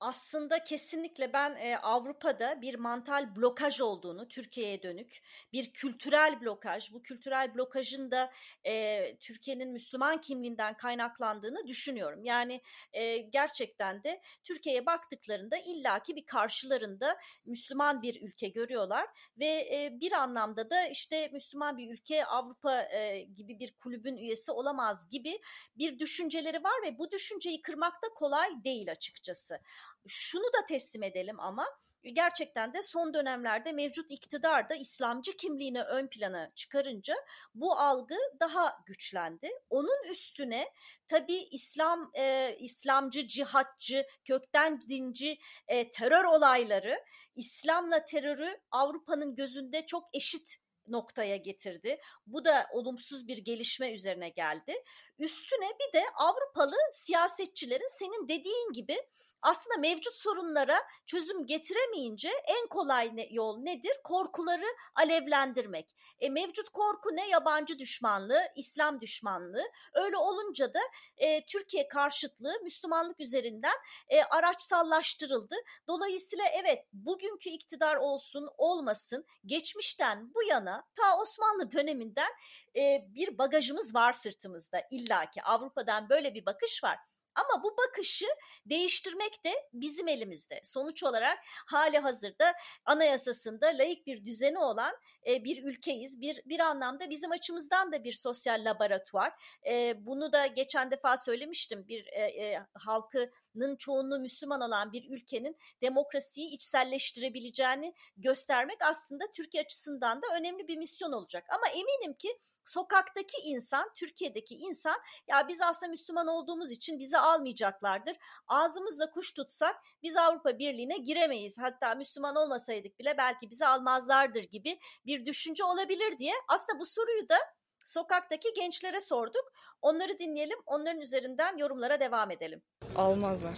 Aslında 0.00 0.64
kesinlikle 0.64 1.32
ben 1.32 1.56
e, 1.56 1.76
Avrupa'da 1.76 2.62
bir 2.62 2.74
mantal 2.74 3.36
blokaj 3.36 3.80
olduğunu 3.80 4.28
Türkiye'ye 4.28 4.82
dönük 4.82 5.22
bir 5.52 5.72
kültürel 5.72 6.40
blokaj 6.40 6.92
bu 6.92 7.02
kültürel 7.02 7.54
blokajın 7.54 8.10
da 8.10 8.32
e, 8.66 9.16
Türkiye'nin 9.16 9.72
Müslüman 9.72 10.20
kimliğinden 10.20 10.76
kaynaklandığını 10.76 11.66
düşünüyorum. 11.66 12.24
Yani 12.24 12.60
e, 12.92 13.18
gerçekten 13.18 14.04
de 14.04 14.20
Türkiye'ye 14.44 14.86
baktıklarında 14.86 15.56
illaki 15.58 16.16
bir 16.16 16.26
karşılarında 16.26 17.16
Müslüman 17.44 18.02
bir 18.02 18.22
ülke 18.22 18.48
görüyorlar 18.48 19.06
ve 19.38 19.46
e, 19.46 20.00
bir 20.00 20.12
anlamda 20.12 20.70
da 20.70 20.86
işte 20.86 21.30
Müslüman 21.32 21.78
bir 21.78 21.92
ülke 21.92 22.24
Avrupa 22.24 22.82
e, 22.82 23.20
gibi 23.20 23.58
bir 23.58 23.72
kulübün 23.72 24.16
üyesi 24.16 24.52
olamaz 24.52 25.08
gibi 25.08 25.40
bir 25.78 25.98
düşünceleri 25.98 26.64
var 26.64 26.82
ve 26.84 26.98
bu 26.98 27.10
düşünceyi 27.10 27.62
kırmak 27.62 28.02
da 28.02 28.08
kolay 28.14 28.64
değil 28.64 28.90
açıkçası 28.90 29.60
şunu 30.06 30.44
da 30.44 30.66
teslim 30.68 31.02
edelim 31.02 31.40
ama 31.40 31.66
gerçekten 32.02 32.74
de 32.74 32.82
son 32.82 33.14
dönemlerde 33.14 33.72
mevcut 33.72 34.10
iktidar 34.10 34.68
da 34.68 34.74
İslamcı 34.74 35.36
kimliğini 35.36 35.82
ön 35.82 36.06
plana 36.06 36.52
çıkarınca 36.54 37.14
bu 37.54 37.78
algı 37.78 38.16
daha 38.40 38.76
güçlendi. 38.86 39.50
Onun 39.70 40.10
üstüne 40.10 40.72
tabii 41.08 41.48
İslam 41.50 42.10
e, 42.14 42.56
İslamcı, 42.60 43.26
cihatçı, 43.26 44.06
kökten 44.24 44.80
dinci 44.80 45.38
e, 45.68 45.90
terör 45.90 46.24
olayları 46.24 47.04
İslam'la 47.36 48.04
terörü 48.04 48.60
Avrupa'nın 48.70 49.34
gözünde 49.34 49.86
çok 49.86 50.08
eşit 50.12 50.56
noktaya 50.86 51.36
getirdi. 51.36 52.00
Bu 52.26 52.44
da 52.44 52.66
olumsuz 52.72 53.28
bir 53.28 53.38
gelişme 53.38 53.92
üzerine 53.92 54.28
geldi. 54.28 54.74
Üstüne 55.18 55.68
bir 55.80 55.92
de 55.92 56.04
Avrupalı 56.14 56.76
siyasetçilerin 56.92 57.98
senin 57.98 58.28
dediğin 58.28 58.72
gibi 58.72 58.96
aslında 59.42 59.76
mevcut 59.76 60.16
sorunlara 60.16 60.80
çözüm 61.06 61.46
getiremeyince 61.46 62.28
en 62.28 62.66
kolay 62.66 63.10
ne, 63.16 63.28
yol 63.30 63.58
nedir? 63.58 63.92
Korkuları 64.04 64.66
alevlendirmek. 64.94 65.94
E, 66.20 66.28
mevcut 66.28 66.70
korku 66.70 67.08
ne? 67.12 67.28
Yabancı 67.28 67.78
düşmanlığı, 67.78 68.42
İslam 68.56 69.00
düşmanlığı. 69.00 69.64
Öyle 69.94 70.16
olunca 70.16 70.74
da 70.74 70.80
e, 71.16 71.46
Türkiye 71.46 71.88
karşıtlığı 71.88 72.54
Müslümanlık 72.62 73.20
üzerinden 73.20 73.76
e, 74.08 74.22
araçsallaştırıldı. 74.22 75.54
Dolayısıyla 75.88 76.44
evet 76.62 76.86
bugünkü 76.92 77.50
iktidar 77.50 77.96
olsun 77.96 78.48
olmasın 78.58 79.26
geçmişten 79.46 80.34
bu 80.34 80.42
yana 80.42 80.84
ta 80.94 81.18
Osmanlı 81.18 81.70
döneminden 81.70 82.30
e, 82.76 83.04
bir 83.14 83.38
bagajımız 83.38 83.94
var 83.94 84.12
sırtımızda 84.12 84.82
illaki 84.90 85.42
Avrupa'dan 85.42 86.08
böyle 86.08 86.34
bir 86.34 86.46
bakış 86.46 86.84
var. 86.84 86.98
Ama 87.34 87.62
bu 87.62 87.76
bakışı 87.76 88.26
değiştirmek 88.66 89.44
de 89.44 89.68
bizim 89.72 90.08
elimizde. 90.08 90.60
Sonuç 90.64 91.02
olarak 91.02 91.38
hali 91.46 91.98
hazırda 91.98 92.54
anayasasında 92.84 93.66
layık 93.66 94.06
bir 94.06 94.24
düzeni 94.24 94.58
olan 94.58 94.92
e, 95.26 95.44
bir 95.44 95.64
ülkeyiz. 95.64 96.20
Bir, 96.20 96.42
bir 96.46 96.60
anlamda 96.60 97.10
bizim 97.10 97.32
açımızdan 97.32 97.92
da 97.92 98.04
bir 98.04 98.12
sosyal 98.12 98.64
laboratuvar. 98.64 99.32
E, 99.66 99.94
bunu 100.06 100.32
da 100.32 100.46
geçen 100.46 100.90
defa 100.90 101.16
söylemiştim. 101.16 101.88
Bir 101.88 102.06
e, 102.06 102.20
e, 102.20 102.66
halkının 102.74 103.76
çoğunluğu 103.76 104.18
Müslüman 104.18 104.60
olan 104.60 104.92
bir 104.92 105.10
ülkenin 105.10 105.56
demokrasiyi 105.82 106.48
içselleştirebileceğini 106.50 107.94
göstermek 108.16 108.78
aslında 108.82 109.24
Türkiye 109.32 109.62
açısından 109.62 110.22
da 110.22 110.26
önemli 110.34 110.68
bir 110.68 110.76
misyon 110.76 111.12
olacak. 111.12 111.44
Ama 111.48 111.68
eminim 111.68 112.14
ki 112.14 112.38
sokaktaki 112.70 113.36
insan, 113.44 113.90
Türkiye'deki 113.94 114.54
insan 114.54 114.96
ya 115.28 115.48
biz 115.48 115.60
aslında 115.62 115.90
Müslüman 115.90 116.26
olduğumuz 116.26 116.70
için 116.70 116.98
bizi 116.98 117.18
almayacaklardır. 117.18 118.16
Ağzımızla 118.46 119.10
kuş 119.10 119.30
tutsak 119.34 119.76
biz 120.02 120.16
Avrupa 120.16 120.58
Birliği'ne 120.58 120.96
giremeyiz. 120.96 121.58
Hatta 121.58 121.94
Müslüman 121.94 122.36
olmasaydık 122.36 122.98
bile 122.98 123.14
belki 123.18 123.50
bizi 123.50 123.66
almazlardır 123.66 124.42
gibi 124.42 124.78
bir 125.06 125.26
düşünce 125.26 125.64
olabilir 125.64 126.18
diye 126.18 126.32
aslında 126.48 126.78
bu 126.80 126.86
soruyu 126.86 127.28
da 127.28 127.36
sokaktaki 127.84 128.48
gençlere 128.56 129.00
sorduk. 129.00 129.52
Onları 129.82 130.18
dinleyelim, 130.18 130.58
onların 130.66 131.00
üzerinden 131.00 131.56
yorumlara 131.56 132.00
devam 132.00 132.30
edelim. 132.30 132.62
Almazlar. 132.96 133.54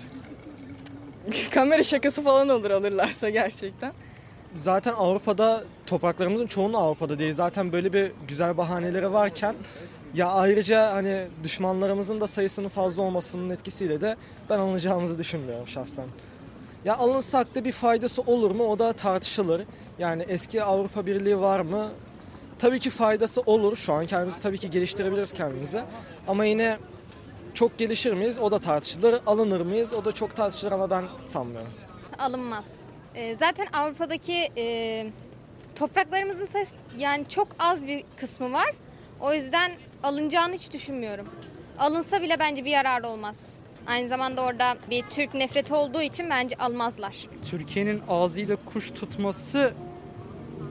Kamera 1.50 1.82
şakası 1.82 2.22
falan 2.22 2.48
olur 2.48 2.70
alırlarsa 2.70 3.30
gerçekten 3.30 3.92
zaten 4.56 4.92
Avrupa'da 4.92 5.64
topraklarımızın 5.86 6.46
çoğunu 6.46 6.78
Avrupa'da 6.78 7.18
değil. 7.18 7.32
Zaten 7.32 7.72
böyle 7.72 7.92
bir 7.92 8.12
güzel 8.28 8.56
bahaneleri 8.56 9.12
varken 9.12 9.54
ya 10.14 10.28
ayrıca 10.28 10.92
hani 10.94 11.24
düşmanlarımızın 11.42 12.20
da 12.20 12.26
sayısının 12.26 12.68
fazla 12.68 13.02
olmasının 13.02 13.50
etkisiyle 13.50 14.00
de 14.00 14.16
ben 14.50 14.58
alınacağımızı 14.58 15.18
düşünmüyorum 15.18 15.68
şahsen. 15.68 16.06
Ya 16.84 16.96
alınsak 16.96 17.54
da 17.54 17.64
bir 17.64 17.72
faydası 17.72 18.22
olur 18.22 18.50
mu 18.50 18.64
o 18.64 18.78
da 18.78 18.92
tartışılır. 18.92 19.62
Yani 19.98 20.22
eski 20.28 20.62
Avrupa 20.62 21.06
Birliği 21.06 21.40
var 21.40 21.60
mı? 21.60 21.90
Tabii 22.58 22.80
ki 22.80 22.90
faydası 22.90 23.40
olur. 23.40 23.76
Şu 23.76 23.92
an 23.92 24.06
kendimizi 24.06 24.40
tabii 24.40 24.58
ki 24.58 24.70
geliştirebiliriz 24.70 25.32
kendimize. 25.32 25.84
Ama 26.28 26.44
yine 26.44 26.78
çok 27.54 27.78
gelişir 27.78 28.12
miyiz? 28.12 28.38
O 28.38 28.50
da 28.50 28.58
tartışılır. 28.58 29.20
Alınır 29.26 29.60
mıyız? 29.60 29.92
O 29.92 30.04
da 30.04 30.12
çok 30.12 30.36
tartışılır 30.36 30.72
ama 30.72 30.90
ben 30.90 31.04
sanmıyorum. 31.26 31.72
Alınmaz. 32.18 32.80
E, 33.14 33.34
zaten 33.34 33.66
Avrupa'daki 33.72 34.48
e, 34.56 35.06
topraklarımızın 35.74 36.46
sayısı 36.46 36.74
yani 36.98 37.28
çok 37.28 37.48
az 37.58 37.86
bir 37.86 38.04
kısmı 38.16 38.52
var. 38.52 38.70
O 39.20 39.34
yüzden 39.34 39.72
alınacağını 40.02 40.54
hiç 40.54 40.72
düşünmüyorum. 40.72 41.28
Alınsa 41.78 42.22
bile 42.22 42.36
bence 42.38 42.64
bir 42.64 42.70
yarar 42.70 43.02
olmaz. 43.02 43.58
Aynı 43.86 44.08
zamanda 44.08 44.42
orada 44.42 44.76
bir 44.90 45.02
Türk 45.02 45.34
nefreti 45.34 45.74
olduğu 45.74 46.02
için 46.02 46.30
bence 46.30 46.56
almazlar. 46.56 47.16
Türkiye'nin 47.50 48.02
ağzıyla 48.08 48.56
kuş 48.56 48.90
tutması 48.90 49.74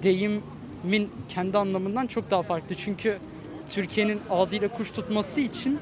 deyimin 0.03 1.12
kendi 1.29 1.57
anlamından 1.57 2.07
çok 2.07 2.31
daha 2.31 2.41
farklı. 2.41 2.75
Çünkü 2.75 3.19
Türkiye'nin 3.69 4.21
ağzıyla 4.29 4.67
kuş 4.67 4.91
tutması 4.91 5.41
için 5.41 5.79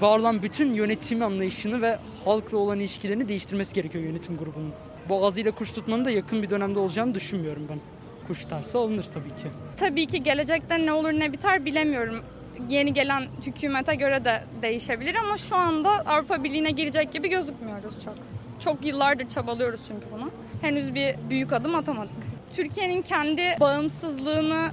var 0.00 0.18
olan 0.18 0.42
bütün 0.42 0.74
yönetim 0.74 1.22
anlayışını 1.22 1.82
ve 1.82 1.98
halkla 2.24 2.58
olan 2.58 2.78
ilişkilerini 2.78 3.28
değiştirmesi 3.28 3.74
gerekiyor 3.74 4.04
yönetim 4.04 4.36
grubunun 4.36 4.72
boğazıyla 5.08 5.52
kuş 5.52 5.72
tutmanın 5.72 6.04
da 6.04 6.10
yakın 6.10 6.42
bir 6.42 6.50
dönemde 6.50 6.78
olacağını 6.78 7.14
düşünmüyorum 7.14 7.66
ben. 7.70 7.78
Kuş 8.26 8.42
tutarsa 8.42 8.78
alınır 8.78 9.02
tabii 9.14 9.28
ki. 9.28 9.48
Tabii 9.76 10.06
ki 10.06 10.22
gelecekte 10.22 10.86
ne 10.86 10.92
olur 10.92 11.12
ne 11.12 11.32
biter 11.32 11.64
bilemiyorum. 11.64 12.22
Yeni 12.68 12.92
gelen 12.92 13.26
hükümete 13.46 13.94
göre 13.94 14.24
de 14.24 14.42
değişebilir 14.62 15.14
ama 15.14 15.36
şu 15.36 15.56
anda 15.56 15.90
Avrupa 15.90 16.44
Birliği'ne 16.44 16.70
girecek 16.70 17.12
gibi 17.12 17.28
gözükmüyoruz 17.28 18.04
çok. 18.04 18.14
Çok 18.60 18.84
yıllardır 18.84 19.28
çabalıyoruz 19.28 19.80
çünkü 19.88 20.06
bunu. 20.12 20.30
Henüz 20.60 20.94
bir 20.94 21.14
büyük 21.30 21.52
adım 21.52 21.74
atamadık. 21.74 22.16
Türkiye'nin 22.56 23.02
kendi 23.02 23.42
bağımsızlığını 23.60 24.70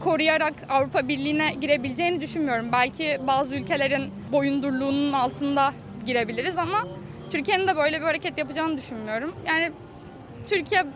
koruyarak 0.00 0.54
Avrupa 0.68 1.08
Birliği'ne 1.08 1.54
girebileceğini 1.60 2.20
düşünmüyorum. 2.20 2.72
Belki 2.72 3.18
bazı 3.26 3.54
ülkelerin 3.54 4.10
boyundurluğunun 4.32 5.12
altında 5.12 5.72
girebiliriz 6.06 6.58
ama 6.58 6.86
Türkiye'nin 7.30 7.68
de 7.68 7.76
böyle 7.76 8.00
bir 8.00 8.04
hareket 8.04 8.38
yapacağını 8.38 8.76
düşünmüyorum. 8.76 9.34
Yani 9.46 9.72
Türkiye 10.48 10.86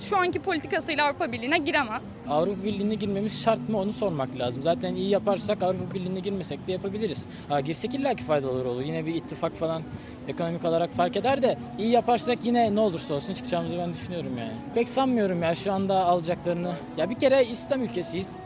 şu 0.00 0.16
anki 0.16 0.38
politikasıyla 0.38 1.04
Avrupa 1.06 1.32
Birliği'ne 1.32 1.58
giremez. 1.58 2.12
Avrupa 2.28 2.64
Birliği'ne 2.64 2.94
girmemiz 2.94 3.42
şart 3.42 3.68
mı 3.68 3.78
onu 3.78 3.92
sormak 3.92 4.38
lazım. 4.38 4.62
Zaten 4.62 4.94
iyi 4.94 5.08
yaparsak 5.08 5.62
Avrupa 5.62 5.94
Birliği'ne 5.94 6.20
girmesek 6.20 6.66
de 6.66 6.72
yapabiliriz. 6.72 7.26
Ha, 7.48 7.60
girsek 7.60 7.94
illa 7.94 8.14
ki 8.14 8.24
faydaları 8.24 8.68
olur. 8.68 8.82
Yine 8.82 9.06
bir 9.06 9.14
ittifak 9.14 9.52
falan 9.52 9.82
ekonomik 10.28 10.64
olarak 10.64 10.90
fark 10.90 11.16
eder 11.16 11.42
de 11.42 11.58
iyi 11.78 11.90
yaparsak 11.90 12.38
yine 12.44 12.74
ne 12.74 12.80
olursa 12.80 13.14
olsun 13.14 13.34
çıkacağımızı 13.34 13.78
ben 13.78 13.92
düşünüyorum 13.92 14.38
yani. 14.38 14.52
Pek 14.74 14.88
sanmıyorum 14.88 15.42
ya 15.42 15.54
şu 15.54 15.72
anda 15.72 16.04
alacaklarını. 16.06 16.72
Ya 16.96 17.10
bir 17.10 17.18
kere 17.18 17.44
İslam 17.44 17.82
ülkesiyiz. 17.84 18.36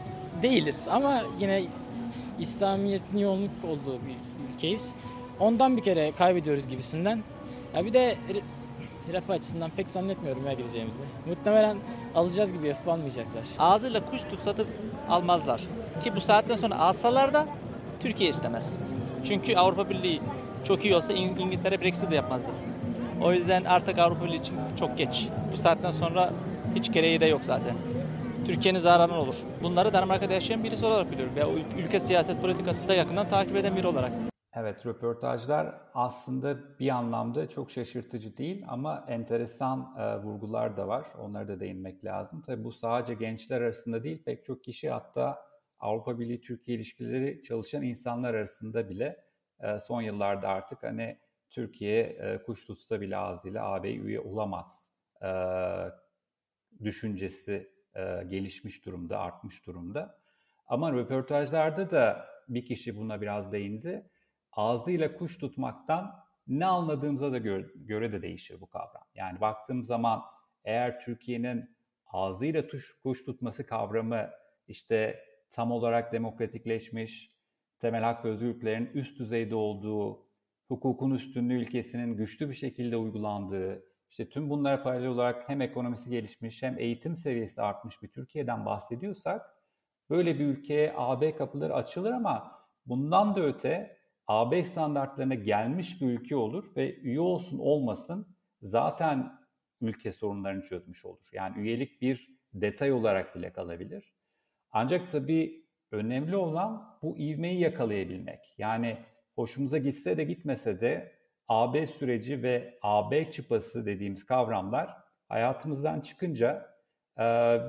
Değiliz 0.41 0.87
ama 0.91 1.21
yine 1.39 1.63
İslamiyet'in 2.39 3.17
yoğunluk 3.17 3.51
olduğu 3.67 3.99
bir 4.07 4.15
ülkeyiz. 4.55 4.93
Ondan 5.39 5.77
bir 5.77 5.81
kere 5.83 6.11
kaybediyoruz 6.11 6.67
gibisinden. 6.67 7.23
Ya 7.75 7.85
bir 7.85 7.93
de 7.93 8.15
refah 9.13 9.33
açısından 9.33 9.69
pek 9.77 9.89
zannetmiyorum 9.89 10.45
ya 10.45 10.53
gideceğimizi. 10.53 11.03
Muhtemelen 11.27 11.77
alacağız 12.15 12.53
gibi 12.53 12.67
yapıp 12.67 12.87
almayacaklar. 12.87 13.43
Ağzıyla 13.59 14.05
kuş 14.11 14.21
tutsatıp 14.21 14.67
almazlar. 15.09 15.61
Ki 16.03 16.15
bu 16.15 16.21
saatten 16.21 16.55
sonra 16.55 16.79
alsalar 16.79 17.33
da 17.33 17.47
Türkiye 17.99 18.29
istemez. 18.29 18.73
Çünkü 19.23 19.55
Avrupa 19.55 19.89
Birliği 19.89 20.19
çok 20.63 20.85
iyi 20.85 20.95
olsa 20.95 21.13
İng- 21.13 21.39
İngiltere 21.41 21.81
Brexit 21.81 22.11
de 22.11 22.15
yapmazdı. 22.15 22.47
O 23.21 23.33
yüzden 23.33 23.63
artık 23.63 23.99
Avrupa 23.99 24.25
Birliği 24.25 24.35
için 24.39 24.55
çok 24.79 24.97
geç. 24.97 25.27
Bu 25.53 25.57
saatten 25.57 25.91
sonra 25.91 26.29
hiç 26.75 26.91
gereği 26.91 27.21
de 27.21 27.25
yok 27.25 27.41
zaten. 27.43 27.73
Türkiye'nin 28.45 28.79
zararına 28.79 29.19
olur. 29.19 29.35
Bunları 29.63 29.93
Danimarka'da 29.93 30.33
yaşayan 30.33 30.63
birisi 30.63 30.85
olarak 30.85 31.11
biliyorum. 31.11 31.33
Ve 31.35 31.43
ülke 31.81 31.99
siyaset 31.99 32.41
politikasını 32.41 32.87
da 32.87 32.93
yakından 32.93 33.29
takip 33.29 33.55
eden 33.55 33.75
biri 33.75 33.87
olarak. 33.87 34.11
Evet, 34.55 34.85
röportajlar 34.85 35.75
aslında 35.93 36.79
bir 36.79 36.89
anlamda 36.89 37.49
çok 37.49 37.71
şaşırtıcı 37.71 38.37
değil 38.37 38.65
ama 38.67 39.05
enteresan 39.07 39.95
e, 39.99 40.17
vurgular 40.17 40.77
da 40.77 40.87
var. 40.87 41.05
Onlara 41.19 41.47
da 41.47 41.59
değinmek 41.59 42.05
lazım. 42.05 42.41
Tabii 42.41 42.63
bu 42.63 42.71
sadece 42.71 43.13
gençler 43.13 43.61
arasında 43.61 44.03
değil, 44.03 44.23
pek 44.23 44.45
çok 44.45 44.63
kişi 44.63 44.89
hatta 44.89 45.45
Avrupa 45.79 46.19
Birliği 46.19 46.41
Türkiye 46.41 46.77
ilişkileri 46.77 47.41
çalışan 47.41 47.81
insanlar 47.81 48.33
arasında 48.33 48.89
bile 48.89 49.25
e, 49.59 49.79
son 49.79 50.01
yıllarda 50.01 50.47
artık 50.47 50.83
hani 50.83 51.17
Türkiye 51.49 52.03
e, 52.03 52.43
kuş 52.43 52.65
tutsa 52.65 53.01
bile 53.01 53.17
ağzıyla 53.17 53.65
AB 53.65 53.93
üye 53.93 54.19
olamaz 54.19 54.89
e, 55.21 55.29
düşüncesi 56.83 57.71
e, 57.95 58.23
gelişmiş 58.27 58.85
durumda, 58.85 59.19
artmış 59.19 59.65
durumda. 59.65 60.19
Ama 60.67 60.91
röportajlarda 60.91 61.91
da 61.91 62.25
bir 62.49 62.65
kişi 62.65 62.97
buna 62.97 63.21
biraz 63.21 63.51
değindi 63.51 64.09
ağzıyla 64.55 65.17
kuş 65.17 65.37
tutmaktan 65.37 66.23
ne 66.47 66.65
anladığımıza 66.65 67.31
da 67.31 67.37
göre, 67.37 67.67
göre 67.75 68.11
de 68.11 68.21
değişir 68.21 68.61
bu 68.61 68.67
kavram. 68.67 69.03
Yani 69.15 69.41
baktığım 69.41 69.83
zaman 69.83 70.21
eğer 70.63 70.99
Türkiye'nin 70.99 71.75
ağzıyla 72.07 72.67
tuş, 72.67 72.99
kuş 73.03 73.25
tutması 73.25 73.65
kavramı 73.65 74.29
işte 74.67 75.19
tam 75.51 75.71
olarak 75.71 76.13
demokratikleşmiş, 76.13 77.33
temel 77.79 78.03
hak 78.03 78.25
ve 78.25 78.29
özgürlüklerin 78.29 78.89
üst 78.93 79.19
düzeyde 79.19 79.55
olduğu, 79.55 80.25
hukukun 80.67 81.11
üstünlüğü 81.11 81.53
ülkesinin 81.53 82.17
güçlü 82.17 82.49
bir 82.49 82.53
şekilde 82.53 82.97
uygulandığı, 82.97 83.83
işte 84.09 84.29
tüm 84.29 84.49
bunlara 84.49 84.83
paralel 84.83 85.07
olarak 85.07 85.49
hem 85.49 85.61
ekonomisi 85.61 86.09
gelişmiş 86.09 86.63
hem 86.63 86.79
eğitim 86.79 87.17
seviyesi 87.17 87.61
artmış 87.61 88.01
bir 88.01 88.07
Türkiye'den 88.07 88.65
bahsediyorsak 88.65 89.57
böyle 90.09 90.39
bir 90.39 90.45
ülkeye 90.45 90.93
AB 90.97 91.35
kapıları 91.35 91.75
açılır 91.75 92.11
ama 92.11 92.51
bundan 92.85 93.35
da 93.35 93.41
öte 93.41 93.97
AB 94.27 94.63
standartlarına 94.63 95.35
gelmiş 95.35 96.01
bir 96.01 96.07
ülke 96.07 96.35
olur 96.35 96.75
ve 96.75 96.95
üye 96.95 97.19
olsun 97.19 97.59
olmasın 97.59 98.37
zaten 98.61 99.39
ülke 99.81 100.11
sorunlarını 100.11 100.61
çözmüş 100.61 101.05
olur. 101.05 101.25
Yani 101.33 101.59
üyelik 101.59 102.01
bir 102.01 102.29
detay 102.53 102.91
olarak 102.91 103.35
bile 103.35 103.53
kalabilir. 103.53 104.13
Ancak 104.71 105.11
tabii 105.11 105.65
önemli 105.91 106.35
olan 106.35 106.83
bu 107.01 107.17
ivmeyi 107.17 107.59
yakalayabilmek. 107.59 108.55
Yani 108.57 108.97
hoşumuza 109.35 109.77
gitse 109.77 110.17
de 110.17 110.23
gitmese 110.23 110.81
de 110.81 111.11
AB 111.47 111.87
süreci 111.87 112.43
ve 112.43 112.79
AB 112.81 113.31
çıpası 113.31 113.85
dediğimiz 113.85 114.25
kavramlar 114.25 114.97
hayatımızdan 115.29 116.01
çıkınca 116.01 116.73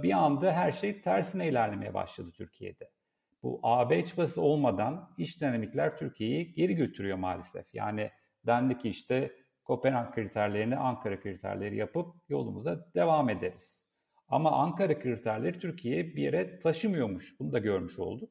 bir 0.03 0.13
anda 0.13 0.53
her 0.53 0.73
şey 0.73 1.01
tersine 1.01 1.49
ilerlemeye 1.49 1.95
başladı 1.95 2.31
Türkiye'de 2.35 2.91
bu 3.45 3.61
AB 3.63 4.05
çıpası 4.05 4.43
olmadan 4.43 5.11
iş 5.19 5.41
dinamikler 5.41 5.97
Türkiye'yi 5.97 6.53
geri 6.53 6.75
götürüyor 6.75 7.19
maalesef. 7.19 7.75
Yani 7.75 8.11
dendi 8.47 8.79
ki 8.79 8.89
işte 8.89 9.33
Kopenhag 9.65 10.15
kriterlerini 10.15 10.77
Ankara 10.77 11.21
kriterleri 11.21 11.77
yapıp 11.77 12.15
yolumuza 12.29 12.87
devam 12.95 13.31
ederiz. 13.31 13.85
Ama 14.29 14.51
Ankara 14.51 14.99
kriterleri 14.99 15.59
Türkiye'ye 15.59 16.17
bir 16.17 16.23
yere 16.23 16.59
taşımıyormuş. 16.59 17.41
Bunu 17.41 17.53
da 17.53 17.59
görmüş 17.59 17.99
olduk. 17.99 18.31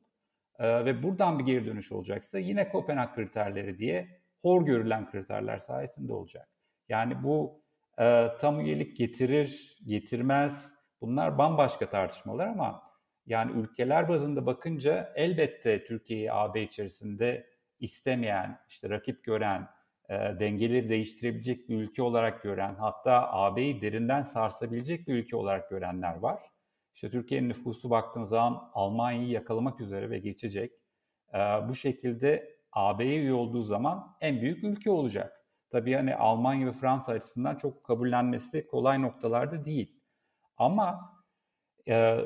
Ee, 0.60 0.86
ve 0.86 1.04
buradan 1.04 1.40
bir 1.40 1.46
geri 1.46 1.66
dönüş 1.66 1.92
olacaksa 1.92 2.40
yine 2.40 2.70
Kopenhag 2.70 3.16
kriterleri 3.16 3.78
diye 3.78 4.22
hor 4.42 4.66
görülen 4.66 5.12
kriterler 5.12 5.58
sayesinde 5.58 6.14
olacak. 6.14 6.50
Yani 6.90 7.24
bu 7.24 7.64
e, 8.00 8.28
tam 8.42 8.60
üyelik 8.60 8.98
getirir, 8.98 9.80
getirmez 9.88 10.74
bunlar 11.02 11.38
bambaşka 11.38 11.90
tartışmalar 11.90 12.48
ama 12.48 12.93
yani 13.26 13.52
ülkeler 13.52 14.10
bazında 14.10 14.46
bakınca 14.46 15.14
elbette 15.16 15.86
Türkiye'yi 15.86 16.34
AB 16.34 16.64
içerisinde 16.64 17.48
istemeyen, 17.80 18.60
işte 18.70 18.90
rakip 18.90 19.24
gören, 19.24 19.68
e, 20.10 20.14
dengeleri 20.14 20.90
değiştirebilecek 20.90 21.70
bir 21.70 21.76
ülke 21.78 22.02
olarak 22.02 22.44
gören, 22.44 22.76
hatta 22.76 23.32
AB'yi 23.32 23.82
derinden 23.82 24.24
sarsabilecek 24.24 25.08
bir 25.08 25.14
ülke 25.14 25.36
olarak 25.36 25.70
görenler 25.70 26.16
var. 26.16 26.44
İşte 26.96 27.10
Türkiye'nin 27.10 27.50
nüfusu 27.50 27.90
baktığımız 27.90 28.30
zaman 28.30 28.70
Almanya'yı 28.74 29.30
yakalamak 29.30 29.82
üzere 29.82 30.10
ve 30.10 30.20
geçecek. 30.20 30.72
E, 31.34 31.38
bu 31.38 31.76
şekilde 31.76 32.58
AB'ye 32.72 33.20
üye 33.20 33.34
olduğu 33.34 33.62
zaman 33.62 34.16
en 34.22 34.42
büyük 34.42 34.64
ülke 34.64 34.92
olacak. 34.92 35.46
Tabii 35.70 35.94
hani 35.94 36.16
Almanya 36.16 36.68
ve 36.68 36.72
Fransa 36.72 37.12
açısından 37.12 37.56
çok 37.56 37.84
kabullenmesi 37.84 38.68
kolay 38.68 39.02
noktalarda 39.02 39.66
değil. 39.66 40.00
Ama 40.58 41.00
e, 41.88 42.20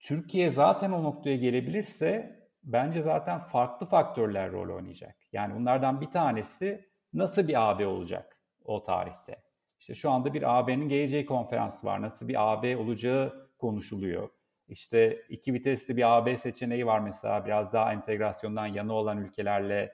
Türkiye 0.00 0.50
zaten 0.50 0.92
o 0.92 1.02
noktaya 1.02 1.36
gelebilirse 1.36 2.40
bence 2.62 3.02
zaten 3.02 3.38
farklı 3.38 3.86
faktörler 3.86 4.52
rol 4.52 4.76
oynayacak. 4.76 5.16
Yani 5.32 5.54
bunlardan 5.54 6.00
bir 6.00 6.10
tanesi 6.10 6.88
nasıl 7.12 7.48
bir 7.48 7.70
AB 7.70 7.86
olacak 7.86 8.36
o 8.64 8.84
tarihte? 8.84 9.36
İşte 9.80 9.94
şu 9.94 10.10
anda 10.10 10.34
bir 10.34 10.58
AB'nin 10.58 10.88
geleceği 10.88 11.26
konferansı 11.26 11.86
var. 11.86 12.02
Nasıl 12.02 12.28
bir 12.28 12.52
AB 12.52 12.76
olacağı 12.76 13.50
konuşuluyor. 13.58 14.28
İşte 14.68 15.22
iki 15.28 15.54
vitesli 15.54 15.96
bir 15.96 16.18
AB 16.18 16.36
seçeneği 16.36 16.86
var 16.86 17.00
mesela 17.00 17.46
biraz 17.46 17.72
daha 17.72 17.92
entegrasyondan 17.92 18.66
yana 18.66 18.92
olan 18.92 19.18
ülkelerle 19.18 19.92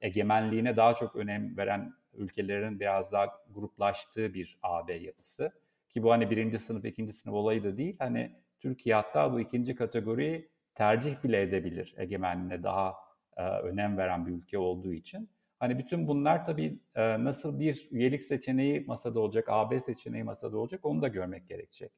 egemenliğine 0.00 0.76
daha 0.76 0.94
çok 0.94 1.16
önem 1.16 1.56
veren 1.56 1.94
ülkelerin 2.14 2.80
biraz 2.80 3.12
daha 3.12 3.26
gruplaştığı 3.50 4.34
bir 4.34 4.58
AB 4.62 4.94
yapısı. 4.94 5.52
Ki 5.88 6.02
bu 6.02 6.12
hani 6.12 6.30
birinci 6.30 6.58
sınıf, 6.58 6.84
ikinci 6.84 7.12
sınıf 7.12 7.34
olayı 7.34 7.64
da 7.64 7.76
değil. 7.76 7.96
Hani 7.98 8.41
Türkiye 8.62 8.94
hatta 8.94 9.32
bu 9.32 9.40
ikinci 9.40 9.74
kategoriyi 9.74 10.50
tercih 10.74 11.24
bile 11.24 11.42
edebilir 11.42 11.94
egemenliğine 11.96 12.62
daha 12.62 12.94
e, 13.36 13.42
önem 13.42 13.98
veren 13.98 14.26
bir 14.26 14.32
ülke 14.32 14.58
olduğu 14.58 14.92
için. 14.92 15.30
Hani 15.58 15.78
bütün 15.78 16.08
bunlar 16.08 16.44
tabii 16.44 16.78
e, 16.94 17.24
nasıl 17.24 17.60
bir 17.60 17.88
üyelik 17.90 18.22
seçeneği 18.22 18.80
masada 18.80 19.20
olacak, 19.20 19.44
AB 19.48 19.80
seçeneği 19.80 20.24
masada 20.24 20.58
olacak 20.58 20.84
onu 20.84 21.02
da 21.02 21.08
görmek 21.08 21.48
gerekecek. 21.48 21.92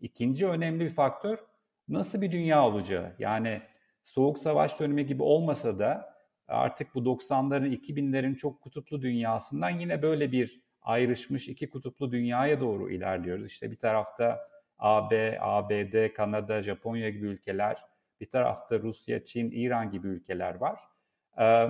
İkinci 0.00 0.46
önemli 0.46 0.84
bir 0.84 0.90
faktör 0.90 1.38
nasıl 1.88 2.20
bir 2.20 2.32
dünya 2.32 2.66
olacağı. 2.66 3.16
Yani 3.18 3.62
soğuk 4.02 4.38
savaş 4.38 4.80
dönemi 4.80 5.06
gibi 5.06 5.22
olmasa 5.22 5.78
da 5.78 6.14
artık 6.48 6.94
bu 6.94 6.98
90'ların 6.98 7.76
2000'lerin 7.76 8.36
çok 8.36 8.60
kutuplu 8.60 9.02
dünyasından 9.02 9.70
yine 9.70 10.02
böyle 10.02 10.32
bir 10.32 10.62
ayrışmış 10.82 11.48
iki 11.48 11.70
kutuplu 11.70 12.12
dünyaya 12.12 12.60
doğru 12.60 12.90
ilerliyoruz. 12.90 13.46
İşte 13.46 13.70
bir 13.70 13.78
tarafta 13.78 14.50
AB, 14.80 15.38
ABD, 15.40 16.12
Kanada, 16.12 16.62
Japonya 16.62 17.10
gibi 17.10 17.26
ülkeler, 17.26 17.78
bir 18.20 18.30
tarafta 18.30 18.78
Rusya, 18.78 19.24
Çin, 19.24 19.50
İran 19.50 19.90
gibi 19.90 20.08
ülkeler 20.08 20.54
var. 20.54 20.80
Ee, 21.40 21.68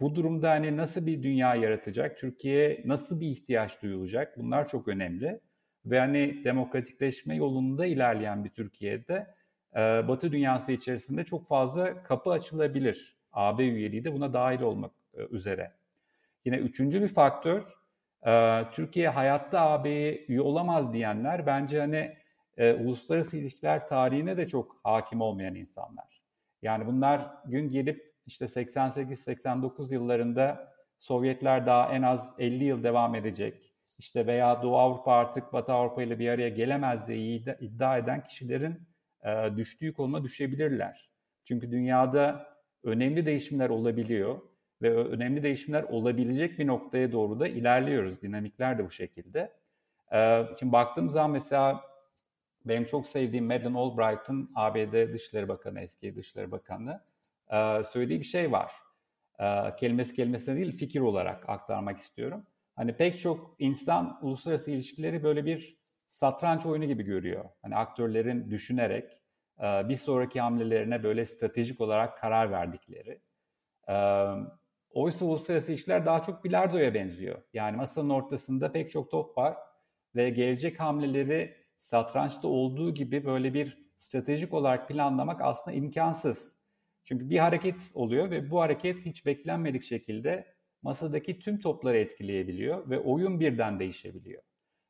bu 0.00 0.14
durumda 0.14 0.50
hani 0.50 0.76
nasıl 0.76 1.06
bir 1.06 1.22
dünya 1.22 1.54
yaratacak, 1.54 2.18
Türkiye 2.18 2.82
nasıl 2.84 3.20
bir 3.20 3.28
ihtiyaç 3.28 3.82
duyulacak 3.82 4.38
bunlar 4.38 4.68
çok 4.68 4.88
önemli. 4.88 5.40
Ve 5.86 5.98
hani 5.98 6.44
demokratikleşme 6.44 7.36
yolunda 7.36 7.86
ilerleyen 7.86 8.44
bir 8.44 8.50
Türkiye'de 8.50 9.34
e, 9.76 10.08
Batı 10.08 10.32
dünyası 10.32 10.72
içerisinde 10.72 11.24
çok 11.24 11.48
fazla 11.48 12.02
kapı 12.02 12.30
açılabilir. 12.30 13.16
AB 13.32 13.64
üyeliği 13.64 14.04
de 14.04 14.12
buna 14.12 14.32
dahil 14.32 14.60
olmak 14.60 14.92
e, 15.14 15.22
üzere. 15.30 15.72
Yine 16.44 16.56
üçüncü 16.56 17.02
bir 17.02 17.08
faktör, 17.08 17.64
e, 18.26 18.62
Türkiye 18.72 19.08
hayatta 19.08 19.60
AB'ye 19.60 20.24
üye 20.28 20.40
olamaz 20.40 20.92
diyenler 20.92 21.46
bence 21.46 21.80
hani 21.80 22.16
e, 22.56 22.72
uluslararası 22.72 23.36
ilişkiler 23.36 23.88
tarihine 23.88 24.36
de 24.36 24.46
çok 24.46 24.80
hakim 24.84 25.20
olmayan 25.20 25.54
insanlar. 25.54 26.22
Yani 26.62 26.86
bunlar 26.86 27.30
gün 27.46 27.70
gelip 27.70 28.14
işte 28.26 28.44
88-89 28.44 29.92
yıllarında 29.92 30.74
Sovyetler 30.98 31.66
daha 31.66 31.92
en 31.92 32.02
az 32.02 32.34
50 32.38 32.64
yıl 32.64 32.82
devam 32.82 33.14
edecek. 33.14 33.74
işte 33.98 34.26
veya 34.26 34.62
Doğu 34.62 34.76
Avrupa 34.76 35.12
artık 35.12 35.52
Batı 35.52 35.72
Avrupa 35.72 36.02
ile 36.02 36.18
bir 36.18 36.28
araya 36.28 36.48
gelemez 36.48 37.08
diye 37.08 37.36
iddia 37.60 37.98
eden 37.98 38.22
kişilerin 38.22 38.82
e, 39.24 39.56
düştüğü 39.56 39.92
konuma 39.92 40.24
düşebilirler. 40.24 41.10
Çünkü 41.44 41.70
dünyada 41.70 42.46
önemli 42.84 43.26
değişimler 43.26 43.70
olabiliyor 43.70 44.40
ve 44.82 44.96
önemli 44.96 45.42
değişimler 45.42 45.82
olabilecek 45.82 46.58
bir 46.58 46.66
noktaya 46.66 47.12
doğru 47.12 47.40
da 47.40 47.48
ilerliyoruz. 47.48 48.22
Dinamikler 48.22 48.78
de 48.78 48.84
bu 48.84 48.90
şekilde. 48.90 49.52
E, 50.12 50.42
şimdi 50.58 50.72
baktığım 50.72 51.08
zaman 51.08 51.30
mesela 51.30 51.93
benim 52.64 52.84
çok 52.84 53.06
sevdiğim 53.06 53.46
Madeleine 53.46 53.78
Albright'ın 53.78 54.50
ABD 54.54 55.12
Dışişleri 55.12 55.48
Bakanı, 55.48 55.80
eski 55.80 56.16
Dışişleri 56.16 56.50
Bakanı 56.50 57.00
e, 57.52 57.84
söylediği 57.84 58.20
bir 58.20 58.24
şey 58.24 58.52
var. 58.52 58.72
E, 59.40 59.76
kelimesi 59.76 60.14
kelimesine 60.14 60.56
değil 60.56 60.78
fikir 60.78 61.00
olarak 61.00 61.48
aktarmak 61.48 61.98
istiyorum. 61.98 62.46
Hani 62.76 62.96
pek 62.96 63.18
çok 63.18 63.56
insan 63.58 64.18
uluslararası 64.22 64.70
ilişkileri 64.70 65.22
böyle 65.22 65.44
bir 65.44 65.78
satranç 66.06 66.66
oyunu 66.66 66.84
gibi 66.84 67.02
görüyor. 67.02 67.44
Hani 67.62 67.76
aktörlerin 67.76 68.50
düşünerek 68.50 69.18
e, 69.60 69.88
bir 69.88 69.96
sonraki 69.96 70.40
hamlelerine 70.40 71.02
böyle 71.02 71.26
stratejik 71.26 71.80
olarak 71.80 72.18
karar 72.18 72.50
verdikleri. 72.50 73.20
E, 73.88 73.94
oysa 74.90 75.24
uluslararası 75.24 75.72
ilişkiler 75.72 76.06
daha 76.06 76.22
çok 76.22 76.44
bilardoya 76.44 76.94
benziyor. 76.94 77.42
Yani 77.52 77.76
masanın 77.76 78.10
ortasında 78.10 78.72
pek 78.72 78.90
çok 78.90 79.10
top 79.10 79.38
var 79.38 79.56
ve 80.14 80.30
gelecek 80.30 80.80
hamleleri 80.80 81.63
satrançta 81.84 82.48
olduğu 82.48 82.94
gibi 82.94 83.24
böyle 83.24 83.54
bir 83.54 83.78
stratejik 83.96 84.54
olarak 84.54 84.88
planlamak 84.88 85.40
aslında 85.40 85.76
imkansız. 85.76 86.56
Çünkü 87.04 87.30
bir 87.30 87.38
hareket 87.38 87.90
oluyor 87.94 88.30
ve 88.30 88.50
bu 88.50 88.60
hareket 88.60 89.06
hiç 89.06 89.26
beklenmedik 89.26 89.82
şekilde 89.82 90.54
masadaki 90.82 91.38
tüm 91.38 91.60
topları 91.60 91.98
etkileyebiliyor 91.98 92.90
ve 92.90 93.00
oyun 93.00 93.40
birden 93.40 93.80
değişebiliyor. 93.80 94.42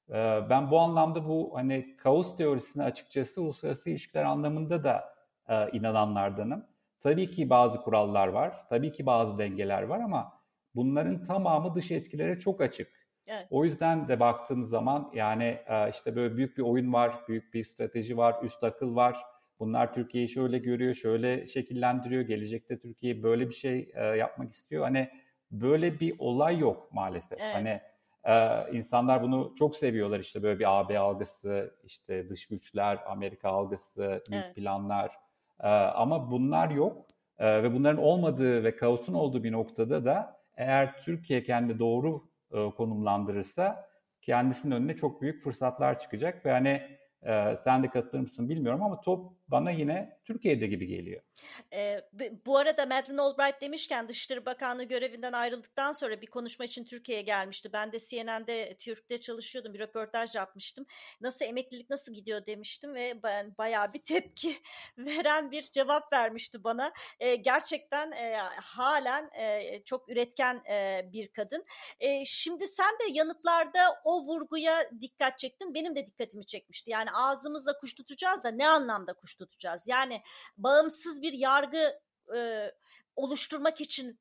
Ee, 0.09 0.41
ben 0.51 0.71
bu 0.71 0.79
anlamda 0.79 1.29
bu 1.29 1.53
hani 1.55 1.97
kaos 1.97 2.37
teorisine 2.37 2.83
açıkçası 2.83 3.43
uluslararası 3.43 3.91
ilişkiler 3.91 4.25
anlamında 4.25 4.85
da 4.85 5.05
e, 5.49 5.71
inananlardanım. 5.71 6.67
Tabii 7.01 7.31
ki 7.31 7.51
bazı 7.51 7.81
kurallar 7.81 8.29
var, 8.29 8.67
tabii 8.69 8.93
ki 8.93 9.07
bazı 9.07 9.39
dengeler 9.39 9.83
var 9.83 10.01
ama 10.01 10.33
bunların 10.75 11.23
tamamı 11.23 11.75
dış 11.75 11.91
etkilere 11.91 12.39
çok 12.39 12.61
açık. 12.61 13.04
Evet. 13.29 13.47
O 13.51 13.65
yüzden 13.65 14.09
de 14.09 14.21
baktığınız 14.21 14.69
zaman 14.69 15.11
yani 15.15 15.59
e, 15.67 15.91
işte 15.91 16.17
böyle 16.17 16.37
büyük 16.37 16.59
bir 16.59 16.63
oyun 16.63 16.93
var, 16.93 17.15
büyük 17.29 17.55
bir 17.55 17.65
strateji 17.65 18.17
var, 18.17 18.37
üst 18.43 18.65
akıl 18.65 18.97
var. 18.97 19.19
Bunlar 19.59 19.95
Türkiye'yi 19.95 20.29
şöyle 20.29 20.59
görüyor, 20.59 20.95
şöyle 20.95 21.47
şekillendiriyor. 21.47 22.23
Gelecekte 22.23 22.79
Türkiye 22.79 23.23
böyle 23.23 23.49
bir 23.49 23.55
şey 23.55 23.91
e, 23.95 24.05
yapmak 24.05 24.51
istiyor. 24.51 24.85
Hani 24.85 25.11
böyle 25.51 26.01
bir 26.01 26.15
olay 26.19 26.59
yok 26.59 26.89
maalesef. 26.93 27.41
Evet. 27.41 27.55
Hani 27.55 27.81
ee, 28.27 28.67
insanlar 28.73 29.23
bunu 29.23 29.55
çok 29.59 29.77
seviyorlar 29.77 30.21
işte 30.21 30.43
böyle 30.43 30.59
bir 30.59 30.81
AB 30.81 30.99
algısı, 30.99 31.75
işte 31.85 32.29
dış 32.29 32.47
güçler, 32.47 32.99
Amerika 33.07 33.51
algısı, 33.51 34.23
büyük 34.31 34.45
evet. 34.45 34.55
planlar. 34.55 35.19
Ama 35.95 36.31
bunlar 36.31 36.71
yok 36.71 37.07
ve 37.41 37.75
bunların 37.75 38.03
olmadığı 38.03 38.65
ve 38.65 38.77
kaosun 38.77 39.15
olduğu 39.15 39.45
bir 39.45 39.53
noktada 39.53 40.05
da 40.05 40.41
eğer 40.57 40.99
Türkiye 40.99 41.43
kendi 41.43 41.79
doğru 41.79 42.29
e, 42.55 42.71
konumlandırırsa 42.71 43.89
kendisinin 44.23 44.75
önüne 44.75 44.97
çok 44.97 45.23
büyük 45.23 45.43
fırsatlar 45.43 45.99
çıkacak 45.99 46.47
ve 46.47 46.51
hani 46.51 46.99
ee, 47.27 47.57
sen 47.65 47.83
de 47.83 47.91
katılır 47.91 48.21
mısın 48.21 48.49
bilmiyorum 48.49 48.83
ama 48.83 49.01
top 49.01 49.33
bana 49.49 49.71
yine 49.71 50.19
Türkiye'de 50.25 50.67
gibi 50.67 50.87
geliyor. 50.87 51.23
Ee, 51.73 52.01
bu 52.47 52.59
arada 52.59 52.87
Madeleine 52.87 53.21
Albright 53.21 53.61
demişken 53.61 54.09
Dışişleri 54.09 54.47
Bakanlığı 54.47 54.85
görevinden 54.85 55.33
ayrıldıktan 55.33 55.93
sonra 55.93 56.21
bir 56.21 56.27
konuşma 56.27 56.65
için 56.65 56.85
Türkiye'ye 56.85 57.23
gelmişti. 57.23 57.73
Ben 57.73 57.93
de 57.93 57.99
CNN'de 57.99 58.77
Türk'te 58.77 59.21
çalışıyordum. 59.21 59.75
Bir 59.75 59.79
röportaj 59.79 60.35
yapmıştım. 60.35 60.87
Nasıl 61.21 61.45
emeklilik 61.45 61.91
nasıl 61.91 62.13
gidiyor 62.13 62.47
demiştim 62.47 62.95
ve 62.95 63.23
ben 63.23 63.55
bayağı 63.59 63.93
bir 63.93 63.99
tepki 63.99 64.57
veren 64.99 65.51
bir 65.51 65.63
cevap 65.63 66.13
vermişti 66.13 66.65
bana. 66.65 66.93
Ee, 67.21 67.35
gerçekten 67.35 68.13
e, 68.13 68.37
halen 68.63 69.31
e, 69.35 69.83
çok 69.85 70.09
üretken 70.09 70.63
e, 70.71 71.03
bir 71.13 71.29
kadın. 71.29 71.65
E, 72.01 72.25
şimdi 72.25 72.69
sen 72.69 72.93
de 72.93 73.13
yanıtlarda 73.13 74.01
o 74.05 74.25
vurguya 74.25 74.91
dikkat 75.01 75.39
çektin. 75.39 75.75
Benim 75.75 75.97
de 75.97 76.07
dikkatimi 76.07 76.47
çekmişti. 76.47 76.91
Yani 76.91 77.11
ağzımızla 77.11 77.79
kuş 77.79 77.95
tutacağız 77.95 78.45
da 78.45 78.51
ne 78.51 78.69
anlamda 78.69 79.13
kuş 79.13 79.35
tutacağız? 79.35 79.44
Yani 79.87 80.23
bağımsız 80.57 81.23
bir 81.23 81.33
yargı 81.33 82.01
e, 82.37 82.71
oluşturmak 83.17 83.81
için 83.81 84.21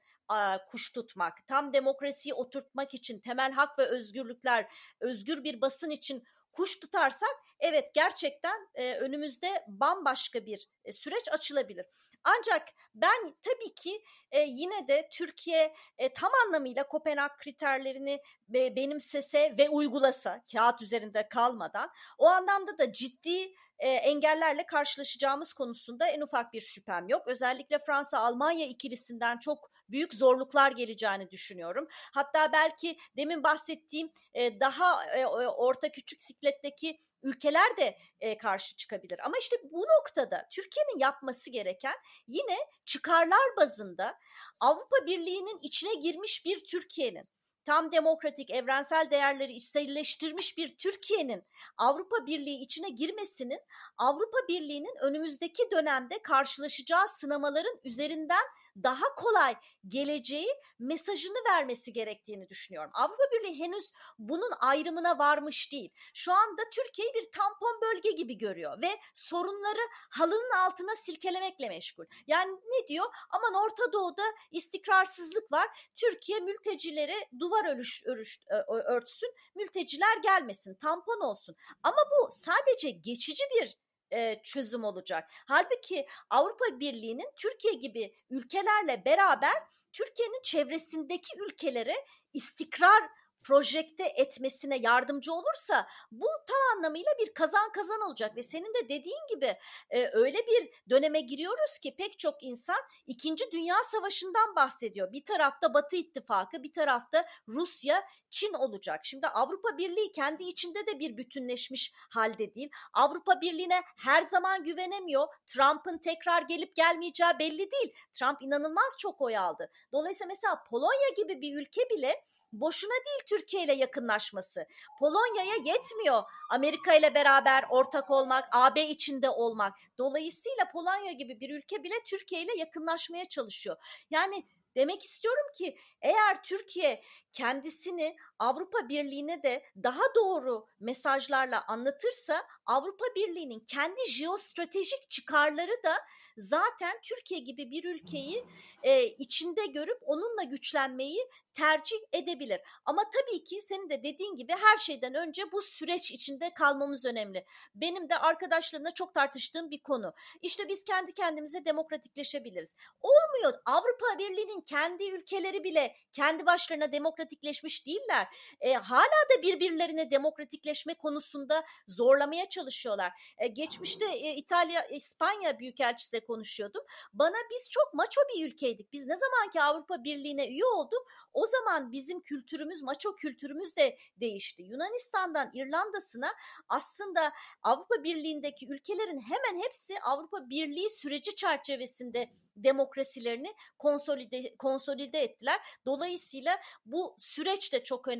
kuş 0.67 0.91
tutmak, 0.91 1.47
tam 1.47 1.73
demokrasiyi 1.73 2.33
oturtmak 2.33 2.93
için, 2.93 3.19
temel 3.19 3.51
hak 3.51 3.79
ve 3.79 3.86
özgürlükler, 3.86 4.67
özgür 4.99 5.43
bir 5.43 5.62
basın 5.62 5.89
için 5.89 6.23
kuş 6.53 6.79
tutarsak 6.79 7.35
evet 7.59 7.93
gerçekten 7.93 8.69
e, 8.75 8.95
önümüzde 8.95 9.65
bambaşka 9.67 10.45
bir 10.45 10.69
e, 10.85 10.91
süreç 10.91 11.31
açılabilir. 11.31 11.85
Ancak 12.23 12.67
ben 12.95 13.35
tabii 13.41 13.75
ki 13.75 14.03
e, 14.31 14.39
yine 14.39 14.87
de 14.87 15.09
Türkiye 15.11 15.73
e, 15.97 16.13
tam 16.13 16.31
anlamıyla 16.45 16.87
Kopenhag 16.87 17.31
kriterlerini 17.37 18.21
e, 18.53 18.75
benimsese 18.75 19.55
ve 19.57 19.69
uygulasa 19.69 20.41
kağıt 20.51 20.81
üzerinde 20.81 21.29
kalmadan 21.29 21.89
o 22.17 22.27
anlamda 22.27 22.77
da 22.77 22.93
ciddi 22.93 23.53
e, 23.79 23.89
engellerle 23.89 24.65
karşılaşacağımız 24.65 25.53
konusunda 25.53 26.07
en 26.07 26.21
ufak 26.21 26.53
bir 26.53 26.61
şüphem 26.61 27.07
yok. 27.07 27.27
Özellikle 27.27 27.79
Fransa-Almanya 27.79 28.65
ikilisinden 28.65 29.37
çok 29.37 29.71
büyük 29.89 30.13
zorluklar 30.13 30.71
geleceğini 30.71 31.31
düşünüyorum. 31.31 31.87
Hatta 31.89 32.53
belki 32.53 32.97
demin 33.17 33.43
bahsettiğim 33.43 34.11
e, 34.33 34.59
daha 34.59 35.05
e, 35.05 35.25
orta 35.47 35.91
küçük 35.91 36.21
sikletteki 36.43 36.99
ülkeler 37.23 37.77
de 37.77 37.97
e, 38.19 38.38
karşı 38.38 38.75
çıkabilir. 38.75 39.19
Ama 39.25 39.38
işte 39.39 39.56
bu 39.71 39.82
noktada 39.82 40.47
Türkiye'nin 40.51 40.99
yapması 40.99 41.49
gereken 41.51 41.95
yine 42.27 42.58
çıkarlar 42.86 43.58
bazında 43.58 44.19
Avrupa 44.60 45.06
Birliği'nin 45.06 45.60
içine 45.62 45.95
girmiş 45.95 46.45
bir 46.45 46.65
Türkiye'nin 46.65 47.29
tam 47.65 47.91
demokratik 47.91 48.49
evrensel 48.49 49.08
değerleri 49.12 49.54
içselleştirmiş 49.54 50.58
bir 50.58 50.78
Türkiye'nin 50.78 51.43
Avrupa 51.78 52.26
Birliği 52.26 52.60
içine 52.60 52.89
girmesinin 52.89 53.60
Avrupa 53.97 54.38
Birliği'nin 54.47 54.95
önümüzdeki 55.02 55.71
dönemde 55.71 56.21
karşılaşacağı 56.21 57.08
sınamaların 57.08 57.80
üzerinden 57.84 58.43
daha 58.84 59.15
kolay 59.15 59.56
geleceği 59.88 60.47
mesajını 60.80 61.38
vermesi 61.49 61.93
gerektiğini 61.93 62.49
düşünüyorum. 62.49 62.91
Avrupa 62.93 63.23
Birliği 63.34 63.60
henüz 63.60 63.91
bunun 64.19 64.52
ayrımına 64.60 65.17
varmış 65.17 65.71
değil. 65.71 65.93
Şu 66.13 66.34
anda 66.34 66.62
Türkiye'yi 66.71 67.13
bir 67.13 67.32
tampon 67.32 67.82
bölge 67.82 68.12
gibi 68.12 68.38
görüyor 68.38 68.82
ve 68.82 68.89
sorunları 69.13 69.82
halının 70.10 70.52
altına 70.65 70.95
silkelemekle 70.95 71.69
meşgul. 71.69 72.06
Yani 72.28 72.52
ne 72.52 72.88
diyor? 72.88 73.06
Aman 73.30 73.63
Orta 73.63 73.93
Doğu'da 73.93 74.23
istikrarsızlık 74.52 75.52
var. 75.52 75.89
Türkiye 75.95 76.39
mültecilere 76.39 77.15
duvar 77.39 77.52
örüş, 77.65 78.03
örüş, 78.05 78.39
örtsün, 78.67 79.35
mülteciler 79.55 80.17
gelmesin, 80.23 80.75
tampon 80.75 81.19
olsun. 81.19 81.55
Ama 81.83 81.97
bu 82.11 82.29
sadece 82.31 82.89
geçici 82.89 83.43
bir 83.55 83.77
e, 84.11 84.41
çözüm 84.43 84.83
olacak. 84.83 85.29
Halbuki 85.47 86.07
Avrupa 86.29 86.79
Birliği'nin 86.79 87.31
Türkiye 87.35 87.73
gibi 87.73 88.15
ülkelerle 88.29 89.05
beraber 89.05 89.53
Türkiye'nin 89.93 90.41
çevresindeki 90.43 91.39
ülkelere 91.39 91.95
istikrar 92.33 93.03
projekte 93.43 94.03
etmesine 94.03 94.77
yardımcı 94.77 95.34
olursa 95.34 95.88
bu 96.12 96.27
tam 96.47 96.77
anlamıyla 96.77 97.12
bir 97.19 97.34
kazan 97.34 97.71
kazan 97.71 98.01
olacak 98.01 98.36
ve 98.36 98.41
senin 98.41 98.73
de 98.73 98.89
dediğin 98.89 99.27
gibi 99.36 99.58
e, 99.89 100.10
öyle 100.13 100.38
bir 100.38 100.69
döneme 100.89 101.21
giriyoruz 101.21 101.79
ki 101.79 101.95
pek 101.95 102.19
çok 102.19 102.43
insan 102.43 102.79
İkinci 103.08 103.51
Dünya 103.51 103.75
Savaşı'ndan 103.91 104.56
bahsediyor. 104.56 105.12
Bir 105.12 105.25
tarafta 105.25 105.73
Batı 105.73 105.95
İttifakı, 105.95 106.63
bir 106.63 106.73
tarafta 106.73 107.25
Rusya, 107.47 108.08
Çin 108.29 108.53
olacak. 108.53 108.99
Şimdi 109.03 109.27
Avrupa 109.27 109.77
Birliği 109.77 110.12
kendi 110.12 110.43
içinde 110.43 110.88
de 110.88 110.99
bir 110.99 111.17
bütünleşmiş 111.17 111.93
halde 112.10 112.56
değil. 112.56 112.69
Avrupa 112.93 113.41
Birliği'ne 113.41 113.82
her 113.97 114.21
zaman 114.21 114.63
güvenemiyor. 114.63 115.27
Trump'ın 115.45 115.97
tekrar 115.97 116.41
gelip 116.41 116.75
gelmeyeceği 116.75 117.32
belli 117.39 117.71
değil. 117.71 117.95
Trump 118.13 118.41
inanılmaz 118.41 118.97
çok 118.99 119.21
oy 119.21 119.38
aldı. 119.38 119.71
Dolayısıyla 119.91 120.27
mesela 120.27 120.63
Polonya 120.63 121.10
gibi 121.17 121.41
bir 121.41 121.58
ülke 121.58 121.89
bile 121.89 122.23
boşuna 122.53 122.91
değil 123.05 123.21
Türkiye 123.27 123.63
ile 123.63 123.73
yakınlaşması. 123.73 124.65
Polonya'ya 124.99 125.55
yetmiyor 125.55 126.23
Amerika 126.49 126.93
ile 126.93 127.15
beraber 127.15 127.65
ortak 127.69 128.11
olmak, 128.11 128.49
AB 128.51 128.83
içinde 128.83 129.29
olmak. 129.29 129.77
Dolayısıyla 129.97 130.71
Polonya 130.73 131.11
gibi 131.11 131.39
bir 131.39 131.49
ülke 131.49 131.83
bile 131.83 131.95
Türkiye 132.07 132.41
ile 132.41 132.51
yakınlaşmaya 132.57 133.25
çalışıyor. 133.25 133.77
Yani 134.09 134.43
Demek 134.75 135.03
istiyorum 135.03 135.45
ki 135.57 135.77
eğer 136.01 136.43
Türkiye 136.43 137.01
kendisini 137.31 138.15
Avrupa 138.39 138.89
Birliği'ne 138.89 139.43
de 139.43 139.63
daha 139.84 140.04
doğru 140.15 140.67
mesajlarla 140.80 141.63
anlatırsa 141.67 142.43
Avrupa 142.65 143.06
Birliği'nin 143.15 143.60
kendi 143.60 144.10
jeostratejik 144.10 145.10
çıkarları 145.10 145.84
da 145.84 145.93
zaten 146.38 147.00
Türkiye 147.04 147.39
gibi 147.39 147.72
bir 147.72 147.84
ülkeyi 147.84 148.46
e, 148.84 149.06
içinde 149.06 149.65
görüp 149.65 149.98
onunla 150.02 150.43
güçlenmeyi 150.43 151.30
tercih 151.54 151.98
edebilir. 152.13 152.62
Ama 152.86 153.02
tabii 153.10 153.43
ki 153.43 153.62
senin 153.62 153.89
de 153.89 154.04
dediğin 154.04 154.38
gibi 154.38 154.54
her 154.54 154.78
şeyden 154.78 155.13
önce 155.13 155.52
bu 155.52 155.62
süreç 155.62 156.12
içinde 156.12 156.54
kalmamız 156.54 157.06
önemli. 157.06 157.46
Benim 157.76 158.10
de 158.10 158.17
arkadaşlarımla 158.17 158.91
çok 158.91 159.13
tartıştığım 159.13 159.72
bir 159.72 159.84
konu. 159.84 160.13
İşte 160.41 160.69
biz 160.69 160.84
kendi 160.84 161.13
kendimize 161.13 161.65
demokratikleşebiliriz. 161.65 162.76
Olmuyor. 163.02 163.62
Avrupa 163.65 164.19
Birliği'nin 164.19 164.62
kendi 164.62 165.10
ülkeleri 165.10 165.63
bile 165.63 165.96
kendi 166.12 166.46
başlarına 166.46 166.91
demokratikleşmiş 166.91 167.88
değiller. 167.88 168.22
E, 168.62 168.73
hala 168.73 169.23
da 169.38 169.41
birbirlerine 169.41 170.12
demokratikleşme 170.12 170.93
konusunda 170.93 171.63
zorlamaya 171.88 172.49
çalışıyorlar. 172.49 173.12
E, 173.38 173.47
geçmişte 173.47 174.05
e, 174.05 174.36
İtalya, 174.36 174.86
İspanya 174.86 175.59
Büyükelçisiyle 175.59 176.25
konuşuyordum. 176.25 176.81
Bana 177.13 177.38
biz 177.51 177.69
çok 177.69 177.93
maço 177.93 178.21
bir 178.36 178.47
ülkeydik. 178.47 178.93
Biz 178.93 179.07
ne 179.07 179.15
zaman 179.17 179.49
ki 179.49 179.62
Avrupa 179.62 180.03
Birliği'ne 180.03 180.47
üye 180.47 180.65
olduk 180.65 181.07
o 181.33 181.45
zaman 181.45 181.91
bizim 181.91 182.21
kültürümüz, 182.21 182.83
maço 182.83 183.15
kültürümüz 183.15 183.77
de 183.77 183.97
değişti. 184.17 184.63
Yunanistan'dan 184.63 185.51
İrlanda'sına 185.53 186.33
aslında 186.69 187.33
Avrupa 187.63 188.03
Birliği'ndeki 188.03 188.67
ülkelerin 188.67 189.19
hemen 189.19 189.63
hepsi 189.63 189.99
Avrupa 190.01 190.49
Birliği 190.49 190.89
süreci 190.89 191.36
çerçevesinde 191.36 192.29
demokrasilerini 192.55 193.53
konsolide, 193.77 194.55
konsolide 194.55 195.23
ettiler. 195.23 195.59
Dolayısıyla 195.86 196.59
bu 196.86 197.15
süreç 197.19 197.73
de 197.73 197.83
çok 197.83 198.07
önemli. 198.07 198.12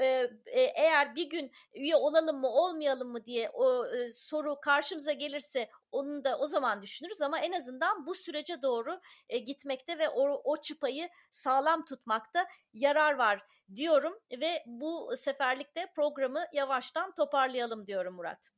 Ee, 0.00 0.30
eğer 0.74 1.16
bir 1.16 1.30
gün 1.30 1.52
üye 1.74 1.96
olalım 1.96 2.40
mı 2.40 2.48
olmayalım 2.48 3.08
mı 3.08 3.24
diye 3.24 3.50
o 3.50 3.86
e, 3.86 4.08
soru 4.08 4.60
karşımıza 4.60 5.12
gelirse 5.12 5.70
onu 5.92 6.24
da 6.24 6.38
o 6.38 6.46
zaman 6.46 6.82
düşünürüz 6.82 7.22
ama 7.22 7.38
en 7.38 7.52
azından 7.52 8.06
bu 8.06 8.14
sürece 8.14 8.62
doğru 8.62 9.00
e, 9.28 9.38
gitmekte 9.38 9.98
ve 9.98 10.08
o, 10.08 10.40
o 10.44 10.56
çıpayı 10.56 11.08
sağlam 11.30 11.84
tutmakta 11.84 12.46
yarar 12.72 13.14
var 13.14 13.46
diyorum 13.74 14.18
ve 14.40 14.62
bu 14.66 15.10
seferlikte 15.16 15.86
programı 15.96 16.44
yavaştan 16.52 17.14
toparlayalım 17.14 17.86
diyorum 17.86 18.14
Murat. 18.14 18.50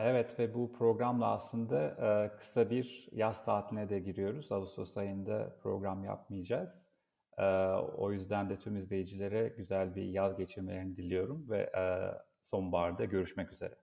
Evet 0.00 0.38
ve 0.38 0.54
bu 0.54 0.72
programla 0.72 1.32
aslında 1.32 1.96
kısa 2.38 2.70
bir 2.70 3.08
yaz 3.12 3.44
tatiline 3.44 3.88
de 3.88 3.98
giriyoruz. 3.98 4.52
Ağustos 4.52 4.96
ayında 4.96 5.56
program 5.62 6.04
yapmayacağız. 6.04 6.87
O 7.96 8.12
yüzden 8.12 8.50
de 8.50 8.58
tüm 8.58 8.76
izleyicilere 8.76 9.48
güzel 9.48 9.94
bir 9.94 10.02
yaz 10.02 10.36
geçirmelerini 10.36 10.96
diliyorum 10.96 11.50
ve 11.50 11.72
sonbaharda 12.42 13.04
görüşmek 13.04 13.52
üzere. 13.52 13.74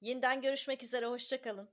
Yeniden 0.00 0.40
görüşmek 0.40 0.82
üzere, 0.82 1.06
hoşçakalın. 1.06 1.68